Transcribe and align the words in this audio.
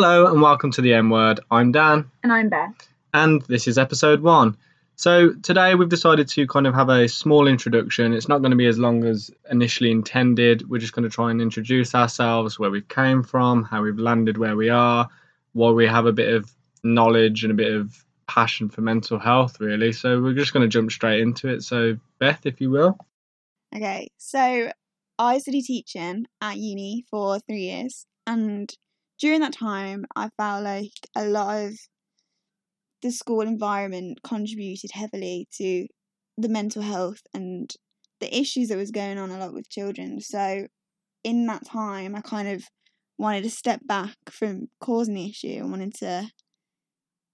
Hello 0.00 0.28
and 0.28 0.40
welcome 0.40 0.70
to 0.70 0.80
the 0.80 0.94
M 0.94 1.10
Word. 1.10 1.40
I'm 1.50 1.72
Dan, 1.72 2.08
And 2.22 2.32
I'm 2.32 2.48
Beth. 2.48 2.88
and 3.12 3.42
this 3.42 3.66
is 3.66 3.78
episode 3.78 4.20
one. 4.20 4.56
So 4.94 5.32
today 5.32 5.74
we've 5.74 5.88
decided 5.88 6.28
to 6.28 6.46
kind 6.46 6.68
of 6.68 6.74
have 6.74 6.88
a 6.88 7.08
small 7.08 7.48
introduction. 7.48 8.12
It's 8.12 8.28
not 8.28 8.38
going 8.38 8.52
to 8.52 8.56
be 8.56 8.68
as 8.68 8.78
long 8.78 9.02
as 9.02 9.28
initially 9.50 9.90
intended. 9.90 10.70
We're 10.70 10.78
just 10.78 10.92
going 10.92 11.02
to 11.02 11.12
try 11.12 11.32
and 11.32 11.42
introduce 11.42 11.96
ourselves, 11.96 12.60
where 12.60 12.70
we've 12.70 12.86
came 12.86 13.24
from, 13.24 13.64
how 13.64 13.82
we've 13.82 13.98
landed 13.98 14.38
where 14.38 14.54
we 14.54 14.68
are, 14.68 15.08
why 15.52 15.72
we 15.72 15.88
have 15.88 16.06
a 16.06 16.12
bit 16.12 16.32
of 16.32 16.48
knowledge 16.84 17.42
and 17.42 17.50
a 17.50 17.56
bit 17.56 17.72
of 17.74 18.04
passion 18.28 18.68
for 18.68 18.82
mental 18.82 19.18
health, 19.18 19.58
really. 19.58 19.90
So 19.90 20.22
we're 20.22 20.32
just 20.34 20.52
going 20.52 20.62
to 20.62 20.68
jump 20.68 20.92
straight 20.92 21.22
into 21.22 21.48
it. 21.48 21.64
So 21.64 21.96
Beth, 22.20 22.46
if 22.46 22.60
you 22.60 22.70
will. 22.70 22.96
Okay, 23.74 24.12
so 24.16 24.70
I 25.18 25.38
studied 25.38 25.64
teaching 25.64 26.26
at 26.40 26.56
uni 26.56 27.04
for 27.10 27.40
three 27.40 27.62
years, 27.62 28.06
and 28.28 28.72
during 29.18 29.40
that 29.40 29.52
time, 29.52 30.04
I 30.14 30.30
felt 30.36 30.64
like 30.64 30.92
a 31.14 31.26
lot 31.26 31.64
of 31.64 31.78
the 33.02 33.10
school 33.10 33.42
environment 33.42 34.20
contributed 34.22 34.90
heavily 34.92 35.46
to 35.52 35.86
the 36.36 36.48
mental 36.48 36.82
health 36.82 37.20
and 37.34 37.70
the 38.20 38.36
issues 38.36 38.68
that 38.68 38.76
was 38.76 38.90
going 38.90 39.18
on 39.18 39.30
a 39.30 39.38
lot 39.38 39.54
with 39.54 39.68
children. 39.68 40.20
So, 40.20 40.66
in 41.24 41.46
that 41.46 41.66
time, 41.66 42.14
I 42.14 42.20
kind 42.20 42.48
of 42.48 42.64
wanted 43.18 43.42
to 43.42 43.50
step 43.50 43.80
back 43.86 44.16
from 44.30 44.68
causing 44.80 45.14
the 45.14 45.28
issue 45.28 45.58
and 45.58 45.70
wanted 45.70 45.94
to 45.94 46.30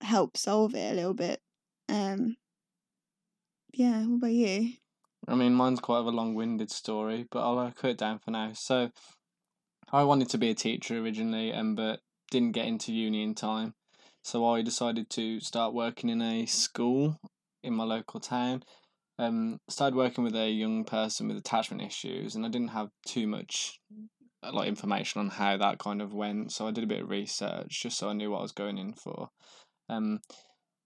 help 0.02 0.36
solve 0.36 0.74
it 0.74 0.92
a 0.92 0.94
little 0.94 1.14
bit. 1.14 1.40
Um, 1.88 2.36
yeah, 3.72 4.04
what 4.06 4.16
about 4.16 4.32
you? 4.32 4.72
I 5.26 5.34
mean, 5.34 5.54
mine's 5.54 5.80
quite 5.80 5.98
a 5.98 6.02
long-winded 6.02 6.70
story, 6.70 7.26
but 7.30 7.40
I'll 7.40 7.58
uh, 7.58 7.70
cut 7.70 7.90
it 7.90 7.98
down 7.98 8.18
for 8.18 8.30
now. 8.30 8.52
So, 8.52 8.90
I 9.94 10.02
wanted 10.02 10.28
to 10.30 10.38
be 10.38 10.50
a 10.50 10.56
teacher 10.56 10.98
originally, 10.98 11.52
and 11.52 11.76
but 11.76 12.00
didn't 12.28 12.50
get 12.50 12.66
into 12.66 12.92
uni 12.92 13.22
in 13.22 13.36
time. 13.36 13.74
So 14.24 14.44
I 14.44 14.60
decided 14.60 15.08
to 15.10 15.38
start 15.38 15.72
working 15.72 16.10
in 16.10 16.20
a 16.20 16.46
school 16.46 17.20
in 17.62 17.74
my 17.74 17.84
local 17.84 18.18
town. 18.18 18.64
Um, 19.20 19.60
started 19.68 19.94
working 19.94 20.24
with 20.24 20.34
a 20.34 20.50
young 20.50 20.82
person 20.84 21.28
with 21.28 21.36
attachment 21.36 21.80
issues, 21.80 22.34
and 22.34 22.44
I 22.44 22.48
didn't 22.48 22.72
have 22.72 22.88
too 23.06 23.28
much 23.28 23.78
uh, 24.42 24.50
like 24.52 24.66
information 24.66 25.20
on 25.20 25.28
how 25.28 25.56
that 25.58 25.78
kind 25.78 26.02
of 26.02 26.12
went. 26.12 26.50
So 26.50 26.66
I 26.66 26.72
did 26.72 26.82
a 26.82 26.88
bit 26.88 27.02
of 27.02 27.08
research 27.08 27.80
just 27.82 27.96
so 27.96 28.08
I 28.08 28.14
knew 28.14 28.32
what 28.32 28.38
I 28.38 28.42
was 28.42 28.50
going 28.50 28.78
in 28.78 28.94
for. 28.94 29.28
Um, 29.88 30.18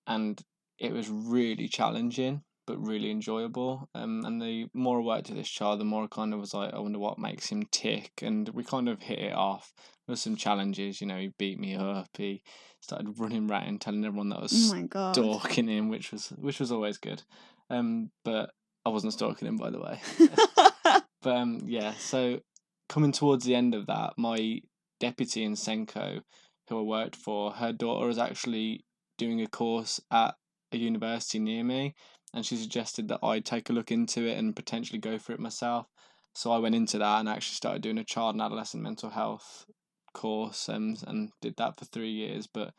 and 0.07 0.39
it 0.79 0.93
was 0.93 1.09
really 1.09 1.67
challenging 1.67 2.43
but 2.69 2.87
really 2.87 3.11
enjoyable. 3.11 3.89
Um, 3.95 4.23
and 4.27 4.41
the 4.43 4.67
more 4.75 4.99
I 5.01 5.03
worked 5.03 5.29
with 5.29 5.39
this 5.39 5.49
child, 5.49 5.81
the 5.81 5.85
more 5.85 6.05
I 6.05 6.09
kind 6.15 6.35
of 6.35 6.41
was 6.41 6.53
like, 6.53 6.75
I 6.75 6.79
wonder 6.79 6.99
what 6.99 7.19
makes 7.19 7.49
him 7.49 7.65
tick. 7.73 8.13
And 8.21 8.47
we 8.51 8.63
kind 8.63 8.91
of 8.91 9.01
hit 9.01 9.19
it 9.19 9.33
off. 9.33 9.73
There 10.07 10.13
were 10.13 10.17
some 10.17 10.37
challenges, 10.37 11.01
you 11.01 11.07
know, 11.07 11.17
he 11.17 11.33
beat 11.39 11.59
me 11.59 11.75
up. 11.75 12.09
He 12.19 12.43
started 12.81 13.19
running 13.19 13.51
around 13.51 13.65
and 13.69 13.81
telling 13.81 14.05
everyone 14.05 14.29
that 14.29 14.37
I 14.37 14.41
Oh 14.41 14.43
was 14.43 14.75
god. 14.91 15.15
stalking 15.15 15.67
him, 15.67 15.89
which 15.89 16.13
was 16.13 16.29
which 16.37 16.61
was 16.61 16.71
always 16.71 16.99
good. 16.99 17.23
Um, 17.71 18.11
but 18.23 18.51
I 18.85 18.91
wasn't 18.91 19.15
stalking 19.15 19.49
him, 19.49 19.57
by 19.57 19.71
the 19.71 19.81
way. 19.81 20.01
But 21.23 21.37
um, 21.37 21.63
yeah, 21.67 21.95
so 21.95 22.41
coming 22.89 23.13
towards 23.13 23.45
the 23.45 23.55
end 23.55 23.75
of 23.75 23.87
that, 23.87 24.13
my 24.17 24.61
deputy 25.01 25.43
in 25.43 25.55
SENCO, 25.57 26.21
who 26.69 26.79
I 26.79 26.83
worked 26.83 27.17
for, 27.17 27.51
her 27.53 27.73
daughter 27.73 28.09
is 28.09 28.19
actually 28.19 28.85
doing 29.17 29.41
a 29.41 29.49
course 29.49 30.01
at 30.13 30.35
a 30.73 30.77
university 30.77 31.39
near 31.39 31.65
me, 31.65 31.95
and 32.35 32.45
she 32.45 32.57
suggested 32.57 33.09
that 33.09 33.21
I 33.23 33.41
take 33.41 33.71
a 33.71 33.73
look 33.73 33.91
into 33.91 34.27
it 34.27 34.39
and 34.39 34.55
potentially 34.55 34.99
go 34.99 35.19
for 35.19 35.33
it 35.33 35.41
myself. 35.41 35.87
So 36.35 36.53
I 36.53 36.59
went 36.59 36.75
into 36.75 36.99
that 36.99 37.21
and 37.21 37.29
actually 37.29 37.55
started 37.55 37.83
doing 37.83 37.99
a 37.99 38.05
child 38.05 38.35
and 38.35 38.43
adolescent 38.43 38.83
mental 38.83 39.11
health 39.11 39.67
course 40.15 40.69
and 40.69 41.03
and 41.07 41.31
did 41.41 41.57
that 41.57 41.79
for 41.79 41.85
three 41.85 42.11
years. 42.11 42.47
But 42.47 42.75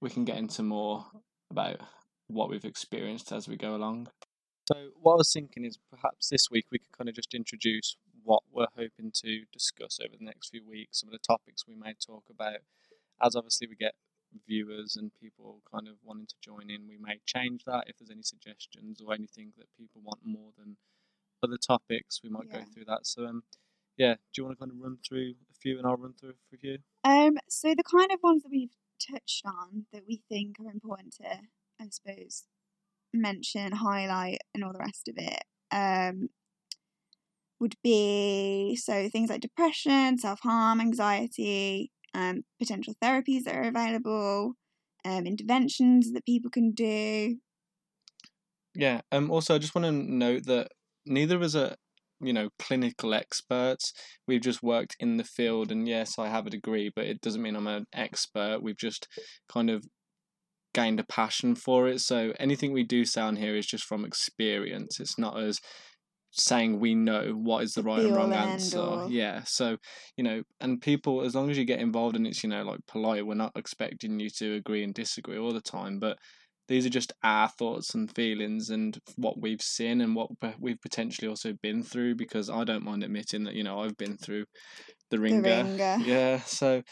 we 0.00 0.10
can 0.10 0.24
get 0.24 0.36
into 0.36 0.62
more 0.62 1.06
about 1.50 1.80
what 2.26 2.50
we've 2.50 2.64
experienced 2.64 3.32
as 3.32 3.48
we 3.48 3.56
go 3.56 3.74
along. 3.74 4.08
So 4.66 4.90
what 5.00 5.14
I 5.14 5.16
was 5.16 5.32
thinking 5.32 5.64
is 5.64 5.78
perhaps 5.90 6.28
this 6.28 6.50
week 6.50 6.66
we 6.70 6.78
could 6.78 6.96
kind 6.96 7.08
of 7.08 7.14
just 7.14 7.34
introduce 7.34 7.96
what 8.22 8.42
we're 8.52 8.66
hoping 8.76 9.10
to 9.24 9.44
discuss 9.52 9.98
over 10.04 10.14
the 10.18 10.24
next 10.24 10.50
few 10.50 10.62
weeks, 10.68 11.00
some 11.00 11.08
of 11.08 11.12
the 11.12 11.26
topics 11.26 11.64
we 11.66 11.74
may 11.74 11.94
talk 11.94 12.24
about. 12.28 12.58
As 13.22 13.34
obviously 13.34 13.66
we 13.66 13.76
get 13.76 13.94
viewers 14.46 14.96
and 14.96 15.10
people 15.20 15.60
kind 15.70 15.88
of 15.88 15.94
wanting 16.02 16.26
to 16.26 16.34
join 16.42 16.70
in, 16.70 16.86
we 16.88 16.98
may 16.98 17.20
change 17.26 17.64
that 17.64 17.84
if 17.86 17.98
there's 17.98 18.10
any 18.10 18.22
suggestions 18.22 19.00
or 19.00 19.14
anything 19.14 19.52
that 19.56 19.66
people 19.78 20.00
want 20.02 20.20
more 20.24 20.50
than 20.58 20.76
other 21.42 21.56
topics, 21.56 22.20
we 22.22 22.30
might 22.30 22.50
go 22.50 22.60
through 22.72 22.84
that. 22.86 23.06
So 23.06 23.26
um 23.26 23.42
yeah, 23.98 24.14
do 24.14 24.40
you 24.40 24.44
want 24.44 24.58
to 24.58 24.60
kind 24.60 24.72
of 24.72 24.80
run 24.80 24.98
through 25.06 25.34
a 25.50 25.54
few 25.60 25.76
and 25.76 25.86
I'll 25.86 25.96
run 25.96 26.14
through 26.14 26.30
a 26.30 26.56
few? 26.56 26.78
Um, 27.04 27.36
so 27.48 27.74
the 27.74 27.82
kind 27.82 28.12
of 28.12 28.20
ones 28.22 28.44
that 28.44 28.50
we've 28.50 28.76
touched 29.10 29.44
on 29.44 29.86
that 29.92 30.04
we 30.06 30.22
think 30.28 30.56
are 30.60 30.70
important 30.70 31.14
to, 31.16 31.26
I 31.80 31.88
suppose, 31.90 32.44
mention, 33.12 33.72
highlight, 33.72 34.38
and 34.54 34.62
all 34.62 34.72
the 34.72 34.78
rest 34.78 35.08
of 35.08 35.16
it, 35.18 35.42
um, 35.72 36.28
would 37.60 37.74
be 37.82 38.76
so 38.76 39.08
things 39.08 39.30
like 39.30 39.40
depression, 39.40 40.16
self 40.16 40.40
harm, 40.40 40.80
anxiety, 40.80 41.90
um, 42.14 42.42
potential 42.58 42.94
therapies 43.02 43.44
that 43.44 43.54
are 43.54 43.68
available, 43.68 44.54
um, 45.04 45.26
interventions 45.26 46.12
that 46.12 46.24
people 46.24 46.50
can 46.50 46.72
do. 46.72 47.36
Yeah. 48.74 49.00
Um. 49.12 49.30
Also, 49.30 49.54
I 49.54 49.58
just 49.58 49.74
want 49.74 49.86
to 49.86 49.92
note 49.92 50.46
that 50.46 50.68
neither 51.06 51.36
of 51.36 51.42
us 51.42 51.54
are, 51.54 51.74
you 52.20 52.32
know, 52.32 52.50
clinical 52.58 53.14
experts. 53.14 53.92
We've 54.26 54.40
just 54.40 54.62
worked 54.62 54.96
in 55.00 55.16
the 55.16 55.24
field, 55.24 55.72
and 55.72 55.88
yes, 55.88 56.18
I 56.18 56.28
have 56.28 56.46
a 56.46 56.50
degree, 56.50 56.90
but 56.94 57.06
it 57.06 57.20
doesn't 57.20 57.42
mean 57.42 57.56
I'm 57.56 57.66
an 57.66 57.86
expert. 57.92 58.62
We've 58.62 58.76
just 58.76 59.08
kind 59.48 59.70
of 59.70 59.84
gained 60.74 61.00
a 61.00 61.04
passion 61.04 61.54
for 61.54 61.88
it. 61.88 62.00
So 62.00 62.32
anything 62.38 62.72
we 62.72 62.84
do 62.84 63.04
sound 63.04 63.38
here 63.38 63.56
is 63.56 63.66
just 63.66 63.84
from 63.84 64.04
experience. 64.04 65.00
It's 65.00 65.18
not 65.18 65.40
as 65.40 65.60
saying 66.30 66.78
we 66.78 66.94
know 66.94 67.32
what 67.32 67.64
is 67.64 67.72
the 67.72 67.82
right 67.82 68.00
and 68.00 68.14
wrong 68.14 68.32
and 68.32 68.50
answer. 68.50 68.78
all. 68.78 69.10
Yeah. 69.10 69.42
So, 69.44 69.76
you 70.16 70.24
know, 70.24 70.42
and 70.60 70.80
people 70.80 71.22
as 71.22 71.34
long 71.34 71.50
as 71.50 71.58
you 71.58 71.64
get 71.64 71.80
involved 71.80 72.16
and 72.16 72.26
it's, 72.26 72.42
you 72.42 72.50
know, 72.50 72.62
like 72.62 72.80
polite, 72.86 73.26
we're 73.26 73.34
not 73.34 73.52
expecting 73.56 74.20
you 74.20 74.30
to 74.38 74.54
agree 74.54 74.84
and 74.84 74.94
disagree 74.94 75.38
all 75.38 75.52
the 75.52 75.60
time, 75.60 75.98
but 75.98 76.18
these 76.68 76.84
are 76.84 76.90
just 76.90 77.14
our 77.22 77.48
thoughts 77.48 77.94
and 77.94 78.14
feelings 78.14 78.68
and 78.68 78.98
what 79.16 79.40
we've 79.40 79.62
seen 79.62 80.02
and 80.02 80.14
what 80.14 80.28
we've 80.60 80.80
potentially 80.80 81.26
also 81.26 81.54
been 81.62 81.82
through 81.82 82.14
because 82.14 82.50
I 82.50 82.64
don't 82.64 82.84
mind 82.84 83.02
admitting 83.02 83.44
that, 83.44 83.54
you 83.54 83.64
know, 83.64 83.80
I've 83.80 83.96
been 83.96 84.18
through 84.18 84.44
the 85.10 85.18
ringer. 85.18 85.64
ringer. 85.64 85.96
Yeah. 86.04 86.40
So 86.40 86.82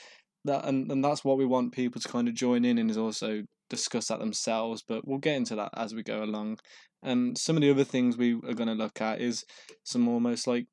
that 0.47 0.65
and, 0.65 0.91
and 0.91 1.05
that's 1.05 1.25
what 1.25 1.37
we 1.37 1.45
want 1.45 1.73
people 1.73 2.01
to 2.01 2.09
kind 2.09 2.27
of 2.27 2.35
join 2.35 2.65
in 2.65 2.79
and 2.79 2.91
is 2.91 2.97
also 2.97 3.43
discuss 3.69 4.09
that 4.09 4.19
themselves, 4.19 4.83
but 4.87 5.07
we'll 5.07 5.19
get 5.19 5.37
into 5.37 5.57
that 5.57 5.71
as 5.77 5.95
we 5.95 6.03
go 6.03 6.23
along. 6.23 6.59
And 7.03 7.37
some 7.37 7.57
of 7.57 7.63
the 7.63 7.71
other 7.71 7.85
things 7.85 8.17
we 8.17 8.35
are 8.35 8.55
going 8.55 8.69
to 8.69 8.75
look 8.75 9.01
at 9.01 9.21
is 9.21 9.45
some 9.85 10.09
almost 10.09 10.47
like 10.47 10.67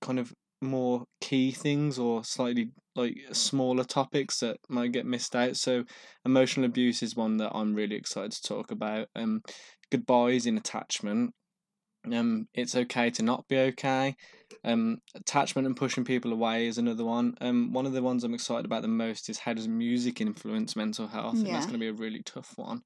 kind 0.00 0.18
of 0.18 0.32
more 0.60 1.04
key 1.20 1.52
things 1.52 1.98
or 1.98 2.24
slightly 2.24 2.70
like 2.96 3.14
smaller 3.32 3.84
topics 3.84 4.40
that 4.40 4.56
might 4.68 4.92
get 4.92 5.06
missed 5.06 5.36
out. 5.36 5.56
So 5.56 5.84
emotional 6.24 6.66
abuse 6.66 7.02
is 7.02 7.14
one 7.14 7.36
that 7.36 7.52
I'm 7.54 7.74
really 7.74 7.96
excited 7.96 8.32
to 8.32 8.42
talk 8.42 8.70
about. 8.70 9.06
Um 9.14 9.42
goodbyes 9.90 10.46
in 10.46 10.56
attachment. 10.56 11.32
Um 12.14 12.48
it's 12.54 12.74
okay 12.74 13.10
to 13.10 13.22
not 13.22 13.46
be 13.48 13.58
okay. 13.58 14.16
Um 14.64 14.98
attachment 15.14 15.66
and 15.66 15.76
pushing 15.76 16.04
people 16.04 16.32
away 16.32 16.66
is 16.66 16.78
another 16.78 17.04
one. 17.04 17.34
Um 17.40 17.72
one 17.72 17.86
of 17.86 17.92
the 17.92 18.02
ones 18.02 18.24
I'm 18.24 18.34
excited 18.34 18.64
about 18.64 18.82
the 18.82 18.88
most 18.88 19.28
is 19.28 19.38
how 19.38 19.54
does 19.54 19.68
music 19.68 20.20
influence 20.20 20.76
mental 20.76 21.06
health? 21.08 21.34
And 21.34 21.46
that's 21.54 21.66
going 21.66 21.74
to 21.74 21.78
be 21.78 21.88
a 21.88 21.92
really 21.92 22.22
tough 22.22 22.52
one. 22.56 22.82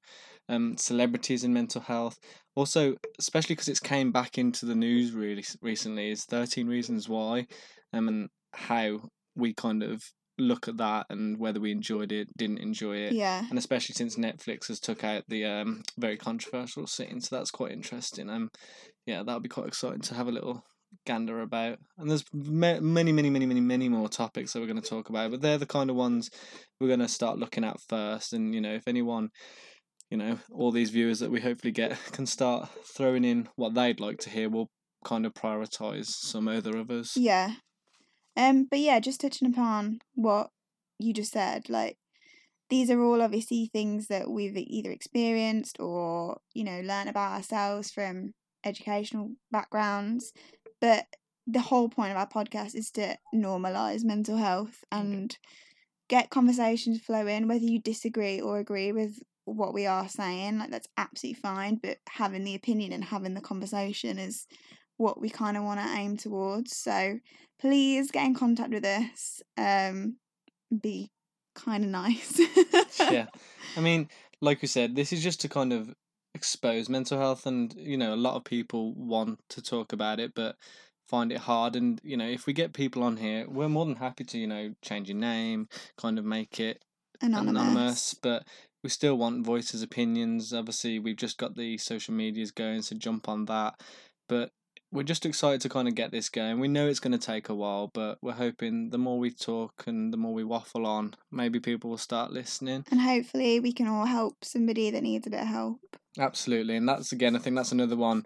Um 0.49 0.77
celebrities 0.77 1.43
and 1.43 1.53
mental 1.53 1.81
health. 1.81 2.17
Also, 2.55 2.95
especially 3.19 3.55
because 3.55 3.67
it's 3.67 3.79
came 3.79 4.11
back 4.11 4.37
into 4.37 4.65
the 4.65 4.75
news 4.75 5.11
really 5.11 5.43
recently 5.61 6.11
is 6.11 6.25
13 6.25 6.67
reasons 6.67 7.09
why 7.09 7.47
um, 7.93 8.07
and 8.07 8.29
how 8.53 8.99
we 9.35 9.53
kind 9.53 9.81
of 9.83 10.03
look 10.37 10.67
at 10.67 10.77
that 10.77 11.05
and 11.09 11.37
whether 11.37 11.59
we 11.59 11.71
enjoyed 11.71 12.11
it, 12.11 12.27
didn't 12.37 12.57
enjoy 12.57 12.97
it. 12.97 13.13
Yeah. 13.13 13.45
And 13.49 13.57
especially 13.57 13.93
since 13.93 14.15
Netflix 14.15 14.67
has 14.67 14.79
took 14.79 15.03
out 15.03 15.23
the 15.27 15.45
um 15.45 15.83
very 15.97 16.17
controversial 16.17 16.87
scene, 16.87 17.21
so 17.21 17.35
that's 17.35 17.51
quite 17.51 17.71
interesting. 17.71 18.29
Um, 18.29 18.49
yeah, 19.05 19.23
that'll 19.23 19.39
be 19.39 19.49
quite 19.49 19.67
exciting 19.67 20.01
to 20.01 20.15
have 20.15 20.27
a 20.27 20.31
little 20.31 20.63
gander 21.05 21.41
about. 21.41 21.79
And 21.97 22.09
there's 22.09 22.23
many, 22.33 22.79
many, 22.81 23.11
many, 23.11 23.45
many, 23.45 23.61
many 23.61 23.89
more 23.89 24.09
topics 24.09 24.53
that 24.53 24.59
we're 24.59 24.67
going 24.67 24.81
to 24.81 24.89
talk 24.89 25.09
about, 25.09 25.31
but 25.31 25.41
they're 25.41 25.57
the 25.57 25.65
kind 25.65 25.89
of 25.89 25.95
ones 25.95 26.29
we're 26.79 26.87
going 26.87 26.99
to 26.99 27.07
start 27.07 27.39
looking 27.39 27.63
at 27.63 27.81
first. 27.89 28.33
And 28.33 28.53
you 28.53 28.61
know, 28.61 28.73
if 28.73 28.87
anyone, 28.87 29.29
you 30.09 30.17
know, 30.17 30.39
all 30.51 30.71
these 30.71 30.91
viewers 30.91 31.19
that 31.19 31.31
we 31.31 31.41
hopefully 31.41 31.71
get 31.71 31.97
can 32.11 32.25
start 32.25 32.69
throwing 32.95 33.25
in 33.25 33.49
what 33.55 33.73
they'd 33.73 33.99
like 33.99 34.19
to 34.19 34.29
hear, 34.29 34.49
we'll 34.49 34.69
kind 35.03 35.25
of 35.25 35.33
prioritize 35.33 36.07
some 36.07 36.47
over 36.47 36.77
others. 36.77 37.13
Yeah. 37.15 37.53
Um, 38.35 38.67
but 38.69 38.79
yeah, 38.79 38.99
just 38.99 39.21
touching 39.21 39.49
upon 39.49 39.99
what 40.15 40.49
you 40.97 41.13
just 41.13 41.33
said, 41.33 41.69
like 41.69 41.97
these 42.69 42.89
are 42.89 43.01
all 43.01 43.21
obviously 43.21 43.69
things 43.71 44.07
that 44.07 44.31
we've 44.31 44.55
either 44.57 44.89
experienced 44.89 45.79
or, 45.79 46.39
you 46.53 46.63
know, 46.63 46.81
learn 46.81 47.07
about 47.07 47.33
ourselves 47.33 47.91
from 47.91 48.33
educational 48.63 49.31
backgrounds. 49.51 50.33
But 50.79 51.05
the 51.47 51.61
whole 51.61 51.89
point 51.89 52.11
of 52.11 52.17
our 52.17 52.27
podcast 52.27 52.75
is 52.75 52.91
to 52.91 53.17
normalize 53.33 54.03
mental 54.03 54.37
health 54.37 54.83
and 54.91 55.37
get 56.09 56.29
conversations 56.29 57.01
flowing, 57.01 57.47
whether 57.47 57.65
you 57.65 57.79
disagree 57.79 58.39
or 58.39 58.59
agree 58.59 58.91
with 58.91 59.19
what 59.45 59.73
we 59.73 59.85
are 59.85 60.07
saying, 60.07 60.57
like 60.57 60.71
that's 60.71 60.87
absolutely 60.97 61.39
fine. 61.41 61.75
But 61.81 61.97
having 62.07 62.43
the 62.43 62.55
opinion 62.55 62.93
and 62.93 63.03
having 63.03 63.33
the 63.33 63.41
conversation 63.41 64.19
is 64.19 64.47
what 64.97 65.19
we 65.19 65.29
kind 65.29 65.57
of 65.57 65.63
want 65.63 65.79
to 65.79 65.95
aim 65.97 66.17
towards. 66.17 66.77
So 66.77 67.19
please 67.59 68.11
get 68.11 68.25
in 68.25 68.35
contact 68.35 68.71
with 68.71 68.85
us. 68.85 69.41
Um, 69.57 70.17
be 70.81 71.11
kind 71.55 71.83
of 71.83 71.89
nice. 71.91 72.39
yeah. 72.99 73.27
I 73.75 73.81
mean, 73.81 74.09
like 74.41 74.61
we 74.61 74.67
said, 74.67 74.95
this 74.95 75.13
is 75.13 75.21
just 75.21 75.41
to 75.41 75.49
kind 75.49 75.73
of 75.73 75.93
expose 76.35 76.89
mental 76.89 77.19
health, 77.19 77.45
and 77.45 77.73
you 77.77 77.97
know, 77.97 78.13
a 78.13 78.15
lot 78.15 78.35
of 78.35 78.43
people 78.43 78.93
want 78.93 79.39
to 79.49 79.61
talk 79.61 79.93
about 79.93 80.19
it, 80.19 80.33
but 80.35 80.55
find 81.07 81.31
it 81.31 81.39
hard. 81.39 81.75
And 81.75 81.99
you 82.03 82.17
know, 82.17 82.27
if 82.27 82.45
we 82.45 82.53
get 82.53 82.73
people 82.73 83.03
on 83.03 83.17
here, 83.17 83.45
we're 83.47 83.69
more 83.69 83.85
than 83.85 83.95
happy 83.95 84.23
to 84.25 84.37
you 84.37 84.47
know 84.47 84.73
change 84.81 85.09
your 85.09 85.17
name, 85.17 85.67
kind 85.97 86.17
of 86.17 86.25
make 86.25 86.59
it 86.59 86.83
Anonymous. 87.21 87.61
anonymous, 87.61 88.13
but 88.15 88.47
we 88.83 88.89
still 88.89 89.15
want 89.15 89.45
voices, 89.45 89.81
opinions. 89.81 90.53
Obviously, 90.53 90.99
we've 90.99 91.15
just 91.15 91.37
got 91.37 91.55
the 91.55 91.77
social 91.77 92.13
medias 92.13 92.51
going, 92.51 92.81
so 92.81 92.95
jump 92.97 93.29
on 93.29 93.45
that. 93.45 93.79
But 94.27 94.51
we're 94.91 95.03
just 95.03 95.25
excited 95.25 95.59
to 95.61 95.69
kind 95.69 95.87
of 95.87 95.95
get 95.95 96.11
this 96.11 96.29
going. 96.29 96.59
We 96.59 96.67
know 96.67 96.87
it's 96.87 96.99
going 96.99 97.17
to 97.17 97.25
take 97.25 97.49
a 97.49 97.55
while, 97.55 97.89
but 97.93 98.19
we're 98.21 98.33
hoping 98.33 98.91
the 98.91 98.99
more 98.99 99.17
we 99.17 99.31
talk 99.31 99.83
and 99.87 100.13
the 100.13 100.17
more 100.17 100.33
we 100.33 100.43
waffle 100.43 100.85
on, 100.85 101.15
maybe 101.31 101.59
people 101.59 101.89
will 101.89 101.97
start 101.97 102.31
listening. 102.31 102.85
And 102.91 103.01
hopefully 103.01 103.59
we 103.59 103.73
can 103.73 103.87
all 103.87 104.05
help 104.05 104.45
somebody 104.45 104.91
that 104.91 105.01
needs 105.01 105.25
a 105.25 105.31
bit 105.31 105.41
of 105.41 105.47
help. 105.47 105.79
Absolutely, 106.19 106.75
and 106.75 106.87
that's 106.87 107.11
again, 107.11 107.35
I 107.35 107.39
think 107.39 107.55
that's 107.55 107.71
another 107.71 107.95
one 107.95 108.25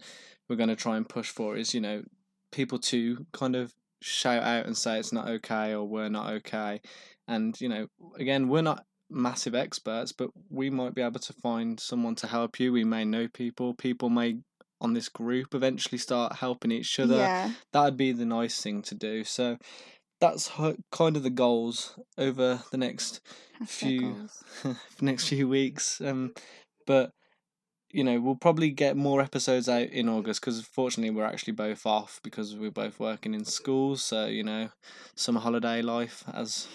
we're 0.50 0.56
going 0.56 0.70
to 0.70 0.76
try 0.76 0.98
and 0.98 1.08
push 1.08 1.30
for 1.30 1.58
is 1.58 1.74
you 1.74 1.82
know 1.82 2.04
people 2.52 2.80
to 2.80 3.26
kind 3.34 3.56
of 3.56 3.74
shout 4.02 4.44
out 4.44 4.66
and 4.66 4.78
say 4.78 4.98
it's 4.98 5.12
not 5.12 5.28
okay 5.28 5.74
or 5.74 5.84
we're 5.86 6.10
not 6.10 6.32
okay, 6.34 6.82
and 7.28 7.60
you 7.60 7.70
know 7.70 7.88
again 8.18 8.48
we're 8.48 8.62
not 8.62 8.86
massive 9.10 9.56
experts, 9.56 10.12
but 10.12 10.30
we 10.50 10.70
might 10.70 10.94
be 10.94 11.02
able 11.02 11.20
to 11.20 11.34
find 11.34 11.80
someone 11.80 12.16
to 12.16 12.28
help 12.28 12.60
you. 12.60 12.72
We 12.72 12.84
may 12.84 13.06
know 13.06 13.28
people. 13.28 13.74
People 13.74 14.10
may 14.10 14.38
on 14.80 14.94
this 14.94 15.10
group 15.10 15.56
eventually 15.56 15.98
start 15.98 16.34
helping 16.34 16.72
each 16.72 17.00
other. 17.00 17.18
Yeah. 17.18 17.52
That'd 17.74 17.98
be 17.98 18.12
the 18.12 18.26
nice 18.26 18.62
thing 18.62 18.82
to 18.84 18.96
do. 18.96 19.24
So 19.24 19.58
that's 20.20 20.52
kind 20.92 21.18
of 21.18 21.24
the 21.24 21.30
goals 21.30 21.98
over 22.18 22.62
the 22.72 22.78
next 22.78 23.22
Hashtag 23.62 23.70
few 23.70 24.28
next 25.02 25.28
few 25.30 25.48
weeks. 25.48 26.02
Um, 26.02 26.34
but 26.86 27.12
you 27.92 28.04
know 28.04 28.20
we'll 28.20 28.36
probably 28.36 28.70
get 28.70 28.98
more 28.98 29.22
episodes 29.22 29.70
out 29.70 29.88
in 29.90 30.10
August 30.10 30.42
because 30.42 30.62
fortunately 30.62 31.16
we're 31.16 31.26
actually 31.26 31.54
both 31.54 31.86
off 31.86 32.20
because 32.24 32.56
we're 32.56 32.72
both 32.72 33.00
working 33.00 33.34
in 33.34 33.46
schools. 33.46 34.04
So 34.04 34.26
you 34.26 34.44
know, 34.44 34.70
summer 35.16 35.40
holiday 35.40 35.82
life, 35.82 36.24
as 36.34 36.68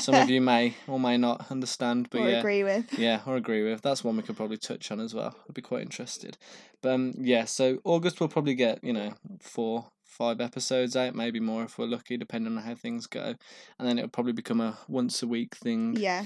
some 0.00 0.14
of 0.14 0.28
you 0.30 0.40
may 0.40 0.74
or 0.86 1.00
may 1.00 1.16
not 1.16 1.50
understand. 1.50 2.08
But 2.10 2.22
or 2.22 2.30
yeah, 2.30 2.38
agree 2.38 2.64
with. 2.64 2.98
yeah, 2.98 3.22
or 3.26 3.36
agree 3.36 3.62
with. 3.62 3.82
That's 3.82 4.04
one 4.04 4.16
we 4.16 4.22
could 4.22 4.36
probably 4.36 4.58
touch 4.58 4.90
on 4.90 5.00
as 5.00 5.14
well. 5.14 5.34
I'd 5.48 5.54
be 5.54 5.62
quite 5.62 5.82
interested. 5.82 6.36
But 6.82 6.92
um, 6.92 7.14
yeah, 7.18 7.44
so 7.44 7.78
August 7.84 8.20
we'll 8.20 8.28
probably 8.28 8.54
get 8.54 8.82
you 8.84 8.92
know 8.92 9.14
four, 9.40 9.86
five 10.04 10.40
episodes 10.40 10.96
out, 10.96 11.14
maybe 11.14 11.40
more 11.40 11.64
if 11.64 11.78
we're 11.78 11.86
lucky, 11.86 12.16
depending 12.16 12.56
on 12.56 12.62
how 12.62 12.74
things 12.74 13.06
go, 13.06 13.34
and 13.78 13.88
then 13.88 13.98
it'll 13.98 14.10
probably 14.10 14.32
become 14.32 14.60
a 14.60 14.78
once 14.88 15.22
a 15.22 15.26
week 15.26 15.54
thing 15.56 15.96
Yeah, 15.96 16.24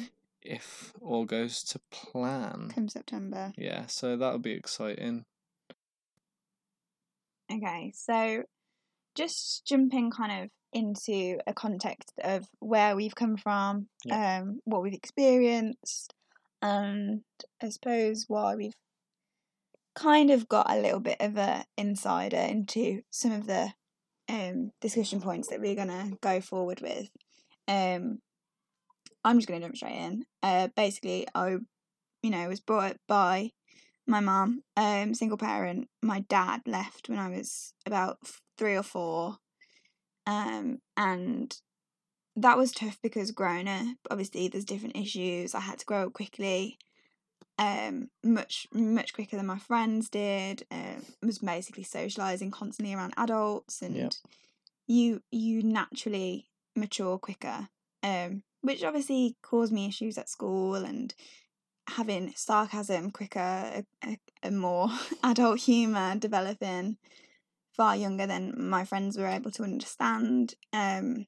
if 0.48 0.92
all 1.00 1.24
goes 1.24 1.62
to 1.64 1.80
plan. 1.90 2.70
come 2.74 2.88
September. 2.88 3.52
Yeah, 3.56 3.86
so 3.86 4.16
that'll 4.16 4.38
be 4.38 4.52
exciting. 4.52 5.24
Okay, 7.50 7.92
so 7.94 8.42
just 9.14 9.66
jumping 9.66 10.10
kind 10.10 10.44
of 10.44 10.50
into 10.72 11.38
a 11.46 11.54
context 11.54 12.12
of 12.22 12.46
where 12.58 12.96
we've 12.96 13.14
come 13.14 13.36
from, 13.36 13.88
um, 14.10 14.60
what 14.64 14.82
we've 14.82 14.92
experienced, 14.92 16.12
and 16.60 17.22
I 17.62 17.68
suppose 17.70 18.24
why 18.28 18.56
we've 18.56 18.76
kind 19.94 20.30
of 20.30 20.48
got 20.48 20.70
a 20.70 20.78
little 20.80 21.00
bit 21.00 21.16
of 21.20 21.36
a 21.38 21.64
insider 21.78 22.36
into 22.36 23.00
some 23.10 23.32
of 23.32 23.46
the 23.46 23.72
um 24.28 24.70
discussion 24.80 25.20
points 25.20 25.48
that 25.48 25.60
we're 25.60 25.74
gonna 25.74 26.10
go 26.20 26.40
forward 26.40 26.80
with. 26.80 27.08
Um, 27.68 28.18
I'm 29.26 29.38
just 29.38 29.48
gonna 29.48 29.60
jump 29.60 29.76
straight 29.76 29.96
in. 29.96 30.24
Uh, 30.42 30.68
basically, 30.76 31.26
I, 31.34 31.56
you 32.22 32.30
know, 32.30 32.48
was 32.48 32.60
brought 32.60 32.92
up 32.92 32.96
by 33.08 33.50
my 34.06 34.20
mum, 34.20 34.62
um, 34.76 35.14
single 35.14 35.36
parent. 35.36 35.88
My 36.00 36.20
dad 36.20 36.62
left 36.66 37.08
when 37.08 37.18
I 37.18 37.28
was 37.28 37.74
about 37.84 38.18
three 38.56 38.76
or 38.76 38.84
four, 38.84 39.38
um, 40.26 40.78
and 40.96 41.54
that 42.36 42.56
was 42.56 42.70
tough 42.70 42.98
because 43.02 43.32
growing 43.32 43.66
up, 43.66 43.96
obviously, 44.10 44.46
there's 44.46 44.64
different 44.64 44.96
issues. 44.96 45.54
I 45.56 45.60
had 45.60 45.80
to 45.80 45.86
grow 45.86 46.06
up 46.06 46.12
quickly, 46.12 46.78
um, 47.58 48.10
much 48.22 48.68
much 48.72 49.12
quicker 49.12 49.36
than 49.36 49.46
my 49.46 49.58
friends 49.58 50.08
did. 50.08 50.64
Um, 50.70 51.04
was 51.22 51.40
basically 51.40 51.82
socializing 51.82 52.52
constantly 52.52 52.94
around 52.94 53.14
adults, 53.16 53.82
and 53.82 53.96
Yeah. 53.96 54.08
you 54.86 55.22
you 55.32 55.64
naturally 55.64 56.46
mature 56.76 57.18
quicker. 57.18 57.68
Um, 58.04 58.44
which 58.66 58.82
obviously 58.82 59.36
caused 59.42 59.72
me 59.72 59.86
issues 59.86 60.18
at 60.18 60.28
school 60.28 60.74
and 60.74 61.14
having 61.88 62.32
sarcasm 62.34 63.12
quicker, 63.12 63.38
a, 63.38 63.84
a, 64.04 64.18
a 64.42 64.50
more 64.50 64.88
adult 65.22 65.60
humour 65.60 66.16
developing 66.16 66.96
far 67.76 67.94
younger 67.94 68.26
than 68.26 68.54
my 68.56 68.84
friends 68.84 69.16
were 69.16 69.28
able 69.28 69.52
to 69.52 69.62
understand. 69.62 70.54
Um, 70.72 71.26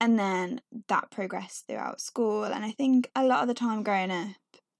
and 0.00 0.18
then 0.18 0.62
that 0.88 1.10
progressed 1.10 1.66
throughout 1.66 2.00
school. 2.00 2.44
And 2.44 2.64
I 2.64 2.70
think 2.70 3.10
a 3.14 3.26
lot 3.26 3.42
of 3.42 3.48
the 3.48 3.54
time 3.54 3.82
growing 3.82 4.10
up, 4.10 4.28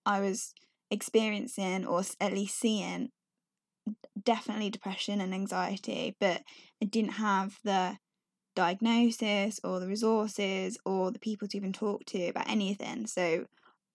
I 0.06 0.20
was 0.20 0.54
experiencing 0.90 1.86
or 1.86 2.02
at 2.18 2.32
least 2.32 2.58
seeing 2.58 3.10
definitely 4.20 4.70
depression 4.70 5.20
and 5.20 5.34
anxiety, 5.34 6.16
but 6.18 6.42
I 6.82 6.86
didn't 6.86 7.12
have 7.12 7.58
the 7.62 7.98
diagnosis 8.54 9.60
or 9.64 9.80
the 9.80 9.86
resources 9.86 10.78
or 10.84 11.10
the 11.10 11.18
people 11.18 11.48
to 11.48 11.56
even 11.56 11.72
talk 11.72 12.04
to 12.06 12.26
about 12.28 12.48
anything. 12.48 13.06
So 13.06 13.46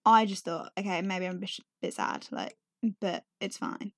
I 0.04 0.24
just 0.24 0.44
thought, 0.44 0.72
okay, 0.78 1.02
maybe 1.02 1.26
I'm 1.26 1.36
a 1.36 1.40
bit, 1.40 1.58
bit 1.82 1.94
sad, 1.94 2.26
like, 2.30 2.56
but 3.00 3.24
it's 3.40 3.58
fine. 3.58 3.92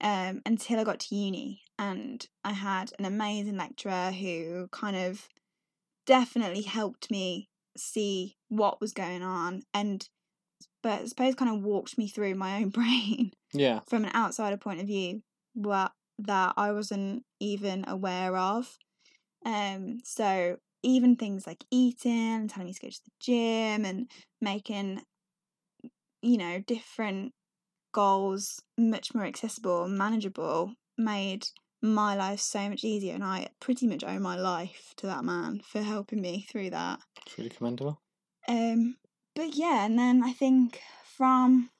Um, 0.00 0.40
until 0.46 0.80
I 0.80 0.84
got 0.84 1.00
to 1.00 1.14
uni, 1.14 1.62
and 1.78 2.26
I 2.42 2.52
had 2.52 2.92
an 2.98 3.04
amazing 3.04 3.56
lecturer 3.56 4.12
who 4.12 4.68
kind 4.72 4.96
of 4.96 5.28
definitely 6.06 6.62
helped 6.62 7.10
me 7.10 7.48
see 7.76 8.36
what 8.48 8.80
was 8.80 8.92
going 8.92 9.22
on, 9.22 9.62
and 9.74 10.08
but 10.82 11.02
I 11.02 11.04
suppose 11.04 11.34
kind 11.34 11.54
of 11.54 11.62
walked 11.62 11.98
me 11.98 12.08
through 12.08 12.34
my 12.34 12.56
own 12.56 12.68
brain 12.70 13.32
Yeah, 13.52 13.80
from 13.86 14.04
an 14.04 14.12
outsider 14.14 14.56
point 14.56 14.80
of 14.80 14.86
view 14.86 15.22
what 15.54 15.92
that 16.18 16.54
I 16.56 16.72
wasn't 16.72 17.24
even 17.38 17.84
aware 17.86 18.36
of. 18.36 18.78
Um, 19.44 20.00
so 20.04 20.56
even 20.82 21.16
things 21.16 21.46
like 21.46 21.64
eating 21.70 22.48
telling 22.48 22.66
me 22.66 22.74
to 22.74 22.80
go 22.80 22.88
to 22.88 23.00
the 23.04 23.10
gym 23.20 23.84
and 23.84 24.10
making, 24.40 25.02
you 26.22 26.38
know, 26.38 26.60
different 26.66 27.32
goals 27.92 28.62
much 28.78 29.14
more 29.14 29.24
accessible 29.24 29.84
and 29.84 29.98
manageable 29.98 30.74
made 30.96 31.46
my 31.82 32.14
life 32.14 32.40
so 32.40 32.68
much 32.68 32.84
easier 32.84 33.14
and 33.14 33.24
I 33.24 33.48
pretty 33.58 33.86
much 33.86 34.04
owe 34.04 34.18
my 34.18 34.36
life 34.36 34.92
to 34.98 35.06
that 35.06 35.24
man 35.24 35.60
for 35.64 35.80
helping 35.80 36.20
me 36.20 36.46
through 36.50 36.70
that. 36.70 37.00
it's 37.26 37.38
really 37.38 37.50
commendable. 37.50 38.00
Um, 38.48 38.96
but 39.34 39.54
yeah, 39.54 39.84
and 39.86 39.98
then 39.98 40.22
I 40.22 40.32
think 40.32 40.80
from 41.04 41.70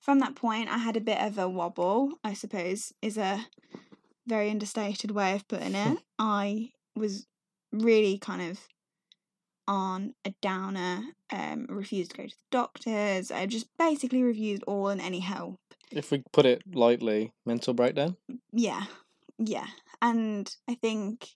from 0.00 0.20
that 0.20 0.36
point, 0.36 0.70
I 0.70 0.78
had 0.78 0.96
a 0.96 1.02
bit 1.02 1.20
of 1.20 1.38
a 1.38 1.48
wobble. 1.48 2.12
I 2.24 2.32
suppose 2.32 2.92
is 3.02 3.18
a 3.18 3.46
very 4.28 4.50
understated 4.50 5.10
way 5.10 5.34
of 5.34 5.48
putting 5.48 5.74
it. 5.74 5.98
I 6.18 6.70
was 6.94 7.26
really 7.72 8.18
kind 8.18 8.50
of 8.50 8.60
on 9.66 10.14
a 10.24 10.34
downer. 10.40 11.02
Um, 11.30 11.66
refused 11.68 12.12
to 12.12 12.16
go 12.16 12.26
to 12.26 12.34
the 12.34 12.44
doctors. 12.50 13.30
I 13.30 13.46
just 13.46 13.66
basically 13.78 14.22
refused 14.22 14.62
all 14.66 14.88
and 14.88 15.00
any 15.00 15.20
help. 15.20 15.60
If 15.90 16.10
we 16.10 16.22
put 16.32 16.46
it 16.46 16.62
lightly, 16.74 17.32
mental 17.44 17.74
breakdown. 17.74 18.16
Yeah, 18.52 18.84
yeah. 19.38 19.66
And 20.00 20.54
I 20.68 20.74
think 20.74 21.28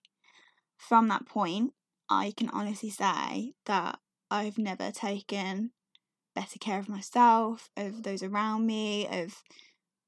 from 0.76 1.08
that 1.08 1.26
point, 1.26 1.72
I 2.08 2.32
can 2.37 2.49
honestly 2.50 2.90
say 2.90 3.54
that 3.66 3.99
I've 4.30 4.58
never 4.58 4.90
taken 4.90 5.72
better 6.34 6.58
care 6.58 6.78
of 6.78 6.88
myself, 6.88 7.70
of 7.76 8.02
those 8.02 8.22
around 8.22 8.66
me, 8.66 9.06
of 9.06 9.42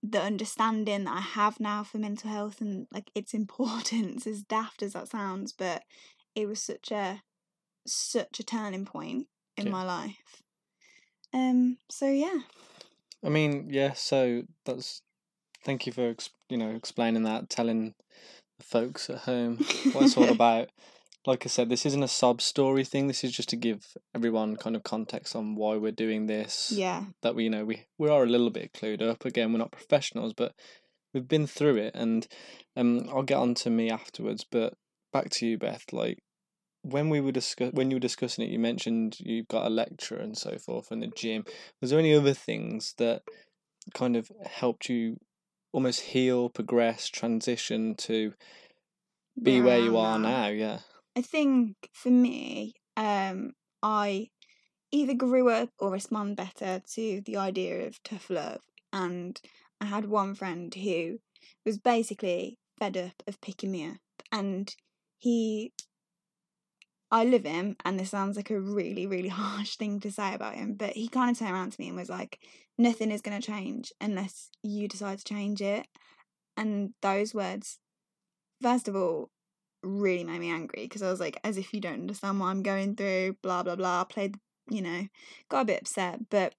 the 0.07 0.21
understanding 0.21 1.05
that 1.05 1.17
I 1.17 1.21
have 1.21 1.59
now 1.59 1.83
for 1.83 1.97
mental 1.99 2.29
health 2.31 2.61
and 2.61 2.87
like 2.93 3.11
its 3.15 3.33
importance, 3.43 4.27
as 4.27 4.43
daft 4.43 4.83
as 4.83 4.93
that 4.93 5.09
sounds, 5.09 5.53
but 5.53 5.83
it 6.35 6.47
was 6.47 6.61
such 6.61 6.91
a 6.93 7.23
such 7.87 8.41
a 8.41 8.45
turning 8.45 8.85
point 8.85 9.27
in 9.57 9.67
Yeah. 9.67 9.73
my 9.73 9.85
life. 9.85 10.43
Um. 11.33 11.79
So 11.91 12.07
yeah. 12.09 12.41
I 13.25 13.29
mean, 13.29 13.69
yeah. 13.71 13.93
So 13.95 14.43
that's. 14.65 15.01
Thank 15.65 15.87
you 15.87 15.93
for 15.93 16.11
ex- 16.11 16.31
you 16.51 16.59
know 16.59 16.71
explaining 16.75 17.23
that, 17.23 17.49
telling 17.49 17.95
the 18.59 18.65
folks 18.65 19.09
at 19.09 19.21
home 19.21 19.57
what 19.93 20.05
it's 20.05 20.17
all 20.17 20.29
about. 20.31 20.69
Like 21.27 21.47
I 21.47 21.49
said, 21.49 21.69
this 21.69 21.87
isn't 21.87 22.03
a 22.03 22.09
sob 22.09 22.43
story 22.43 22.85
thing. 22.85 23.07
This 23.07 23.25
is 23.25 23.33
just 23.33 23.49
to 23.51 23.57
give 23.57 23.87
everyone 24.15 24.57
kind 24.57 24.77
of 24.77 24.83
context 24.83 25.35
on 25.35 25.55
why 25.55 25.77
we're 25.77 25.93
doing 25.93 26.27
this. 26.27 26.73
Yeah. 26.75 27.05
That 27.23 27.35
we 27.35 27.45
you 27.45 27.51
know 27.51 27.65
we 27.65 27.87
we 27.99 28.09
are 28.09 28.23
a 28.23 28.29
little 28.29 28.51
bit 28.51 28.73
clued 28.73 29.03
up. 29.03 29.25
Again, 29.25 29.53
we're 29.53 29.59
not 29.59 29.73
professionals, 29.73 30.35
but 30.35 30.55
we've 31.13 31.29
been 31.29 31.47
through 31.47 31.77
it, 31.77 31.95
and 31.95 32.27
um, 32.77 33.09
I'll 33.09 33.23
get 33.23 33.39
on 33.39 33.55
to 33.57 33.71
me 33.71 33.91
afterwards. 33.91 34.45
But 34.51 34.75
back 35.13 35.31
to 35.31 35.47
you, 35.47 35.57
Beth. 35.59 35.93
Like 35.93 36.19
when 36.83 37.09
we 37.09 37.21
were 37.21 37.33
discuss 37.33 37.73
when 37.73 37.91
you 37.91 37.97
were 37.97 38.01
discussing 38.01 38.45
it, 38.45 38.51
you 38.51 38.59
mentioned 38.59 39.17
you've 39.19 39.49
got 39.49 39.67
a 39.67 39.71
lecture 39.71 40.17
and 40.17 40.37
so 40.37 40.59
forth 40.59 40.93
in 40.93 41.01
the 41.01 41.07
gym. 41.07 41.45
Was 41.81 41.91
there 41.91 41.99
any 41.99 42.15
other 42.15 42.35
things 42.35 42.95
that 42.99 43.23
kind 43.95 44.17
of 44.17 44.31
helped 44.45 44.91
you 44.91 45.19
almost 45.73 46.01
heal, 46.01 46.51
progress, 46.51 47.09
transition 47.09 47.95
to 47.95 48.35
be 49.43 49.63
where, 49.63 49.79
you 49.79 49.97
are 49.97 50.19
now? 50.19 50.49
Yeah. 50.49 50.81
I 51.17 51.23
think 51.23 51.77
for 51.93 52.11
me, 52.11 52.75
um, 52.97 53.53
I 53.83 54.29
either 54.91 55.15
grew 55.15 55.49
up 55.51 55.71
or 55.79 55.91
respond 55.91 56.37
better 56.37 56.81
to 56.95 57.21
the 57.25 57.37
idea 57.37 57.87
of 57.87 58.03
tough 58.03 58.31
love. 58.31 58.61
And 58.93 59.41
I 59.81 59.87
had 59.87 60.07
one 60.07 60.35
friend 60.35 60.75
who 60.75 61.19
was 61.65 61.79
basically 61.79 62.59
fed 62.79 62.97
up 62.97 63.23
of 63.27 63.41
picking 63.41 63.73
me 63.73 63.89
up. 63.91 63.97
And 64.33 64.75
he, 65.19 65.73
I 67.11 67.25
love 67.25 67.45
him, 67.45 67.77
and 67.85 67.99
this 67.99 68.11
sounds 68.11 68.37
like 68.37 68.51
a 68.51 68.61
really, 68.61 69.07
really 69.07 69.29
harsh 69.43 69.77
thing 69.77 70.01
to 70.01 70.11
say 70.11 70.35
about 70.35 70.55
him, 70.55 70.75
but 70.75 70.91
he 70.91 71.09
kind 71.09 71.31
of 71.31 71.39
turned 71.39 71.53
around 71.53 71.73
to 71.73 71.81
me 71.81 71.89
and 71.89 71.97
was 71.97 72.09
like, 72.09 72.39
nothing 72.79 73.11
is 73.11 73.21
going 73.21 73.41
to 73.41 73.47
change 73.47 73.93
unless 74.01 74.51
you 74.63 74.89
decide 74.89 75.19
to 75.19 75.25
change 75.25 75.61
it. 75.61 75.87
And 76.57 76.95
those 77.03 77.35
words, 77.35 77.79
first 78.63 78.89
of 78.89 78.97
all, 78.97 79.31
really 79.85 80.25
made 80.25 80.41
me 80.41 80.51
angry 80.51 80.83
because 80.83 81.03
I 81.03 81.11
was 81.11 81.21
like, 81.21 81.39
as 81.45 81.57
if 81.57 81.73
you 81.73 81.81
don't 81.81 82.01
understand 82.01 82.41
what 82.41 82.47
I'm 82.47 82.63
going 82.63 82.97
through, 82.97 83.37
blah, 83.43 83.63
blah, 83.63 83.77
blah. 83.77 84.05
Played, 84.05 84.37
you 84.69 84.83
know, 84.83 85.09
got 85.49 85.63
a 85.63 85.65
bit 85.65 85.83
upset. 85.83 86.29
But 86.31 86.55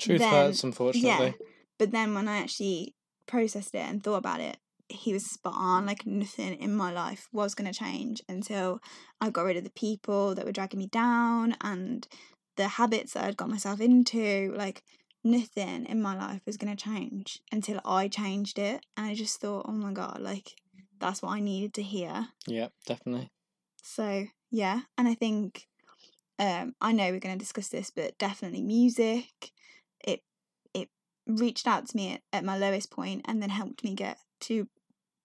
Truth 0.00 0.20
Then- 0.20 0.30
hurts, 0.32 0.64
unfortunately. 0.64 1.08
Yeah, 1.08 1.32
but 1.78 1.90
then 1.90 2.14
when 2.14 2.26
I 2.26 2.38
actually 2.38 2.94
processed 3.26 3.74
it 3.74 3.78
and 3.86 4.02
thought 4.02 4.16
about 4.16 4.40
it, 4.40 4.56
he 4.88 5.12
was 5.12 5.26
spot 5.26 5.54
on. 5.56 5.86
Like 5.86 6.06
nothing 6.06 6.54
in 6.54 6.74
my 6.74 6.90
life 6.90 7.28
was 7.32 7.54
going 7.54 7.70
to 7.70 7.78
change 7.78 8.22
until 8.28 8.80
I 9.20 9.30
got 9.30 9.44
rid 9.44 9.56
of 9.56 9.64
the 9.64 9.70
people 9.70 10.34
that 10.34 10.44
were 10.44 10.52
dragging 10.52 10.78
me 10.78 10.86
down 10.86 11.54
and 11.60 12.08
the 12.56 12.68
habits 12.68 13.12
that 13.12 13.24
I'd 13.24 13.36
got 13.36 13.50
myself 13.50 13.80
into. 13.80 14.52
Like 14.56 14.82
nothing 15.22 15.84
in 15.84 16.00
my 16.00 16.16
life 16.16 16.40
was 16.46 16.56
going 16.56 16.74
to 16.74 16.82
change 16.82 17.40
until 17.52 17.80
I 17.84 18.08
changed 18.08 18.58
it. 18.58 18.84
And 18.96 19.06
I 19.06 19.14
just 19.14 19.40
thought, 19.40 19.66
oh 19.68 19.72
my 19.72 19.92
God, 19.92 20.18
like 20.20 20.56
that's 21.00 21.22
what 21.22 21.32
I 21.32 21.40
needed 21.40 21.74
to 21.74 21.82
hear. 21.82 22.28
Yeah, 22.46 22.68
definitely. 22.86 23.30
So 23.82 24.26
yeah, 24.50 24.82
and 24.96 25.08
I 25.08 25.14
think 25.14 25.66
um 26.38 26.74
I 26.80 26.92
know 26.92 27.10
we're 27.10 27.20
going 27.20 27.38
to 27.38 27.44
discuss 27.44 27.68
this, 27.68 27.90
but 27.90 28.18
definitely 28.18 28.62
music. 28.62 29.50
It 30.04 30.20
it 30.74 30.88
reached 31.26 31.66
out 31.66 31.88
to 31.88 31.96
me 31.96 32.14
at, 32.14 32.20
at 32.32 32.44
my 32.44 32.56
lowest 32.56 32.90
point 32.90 33.22
and 33.26 33.42
then 33.42 33.50
helped 33.50 33.84
me 33.84 33.94
get 33.94 34.18
to 34.42 34.68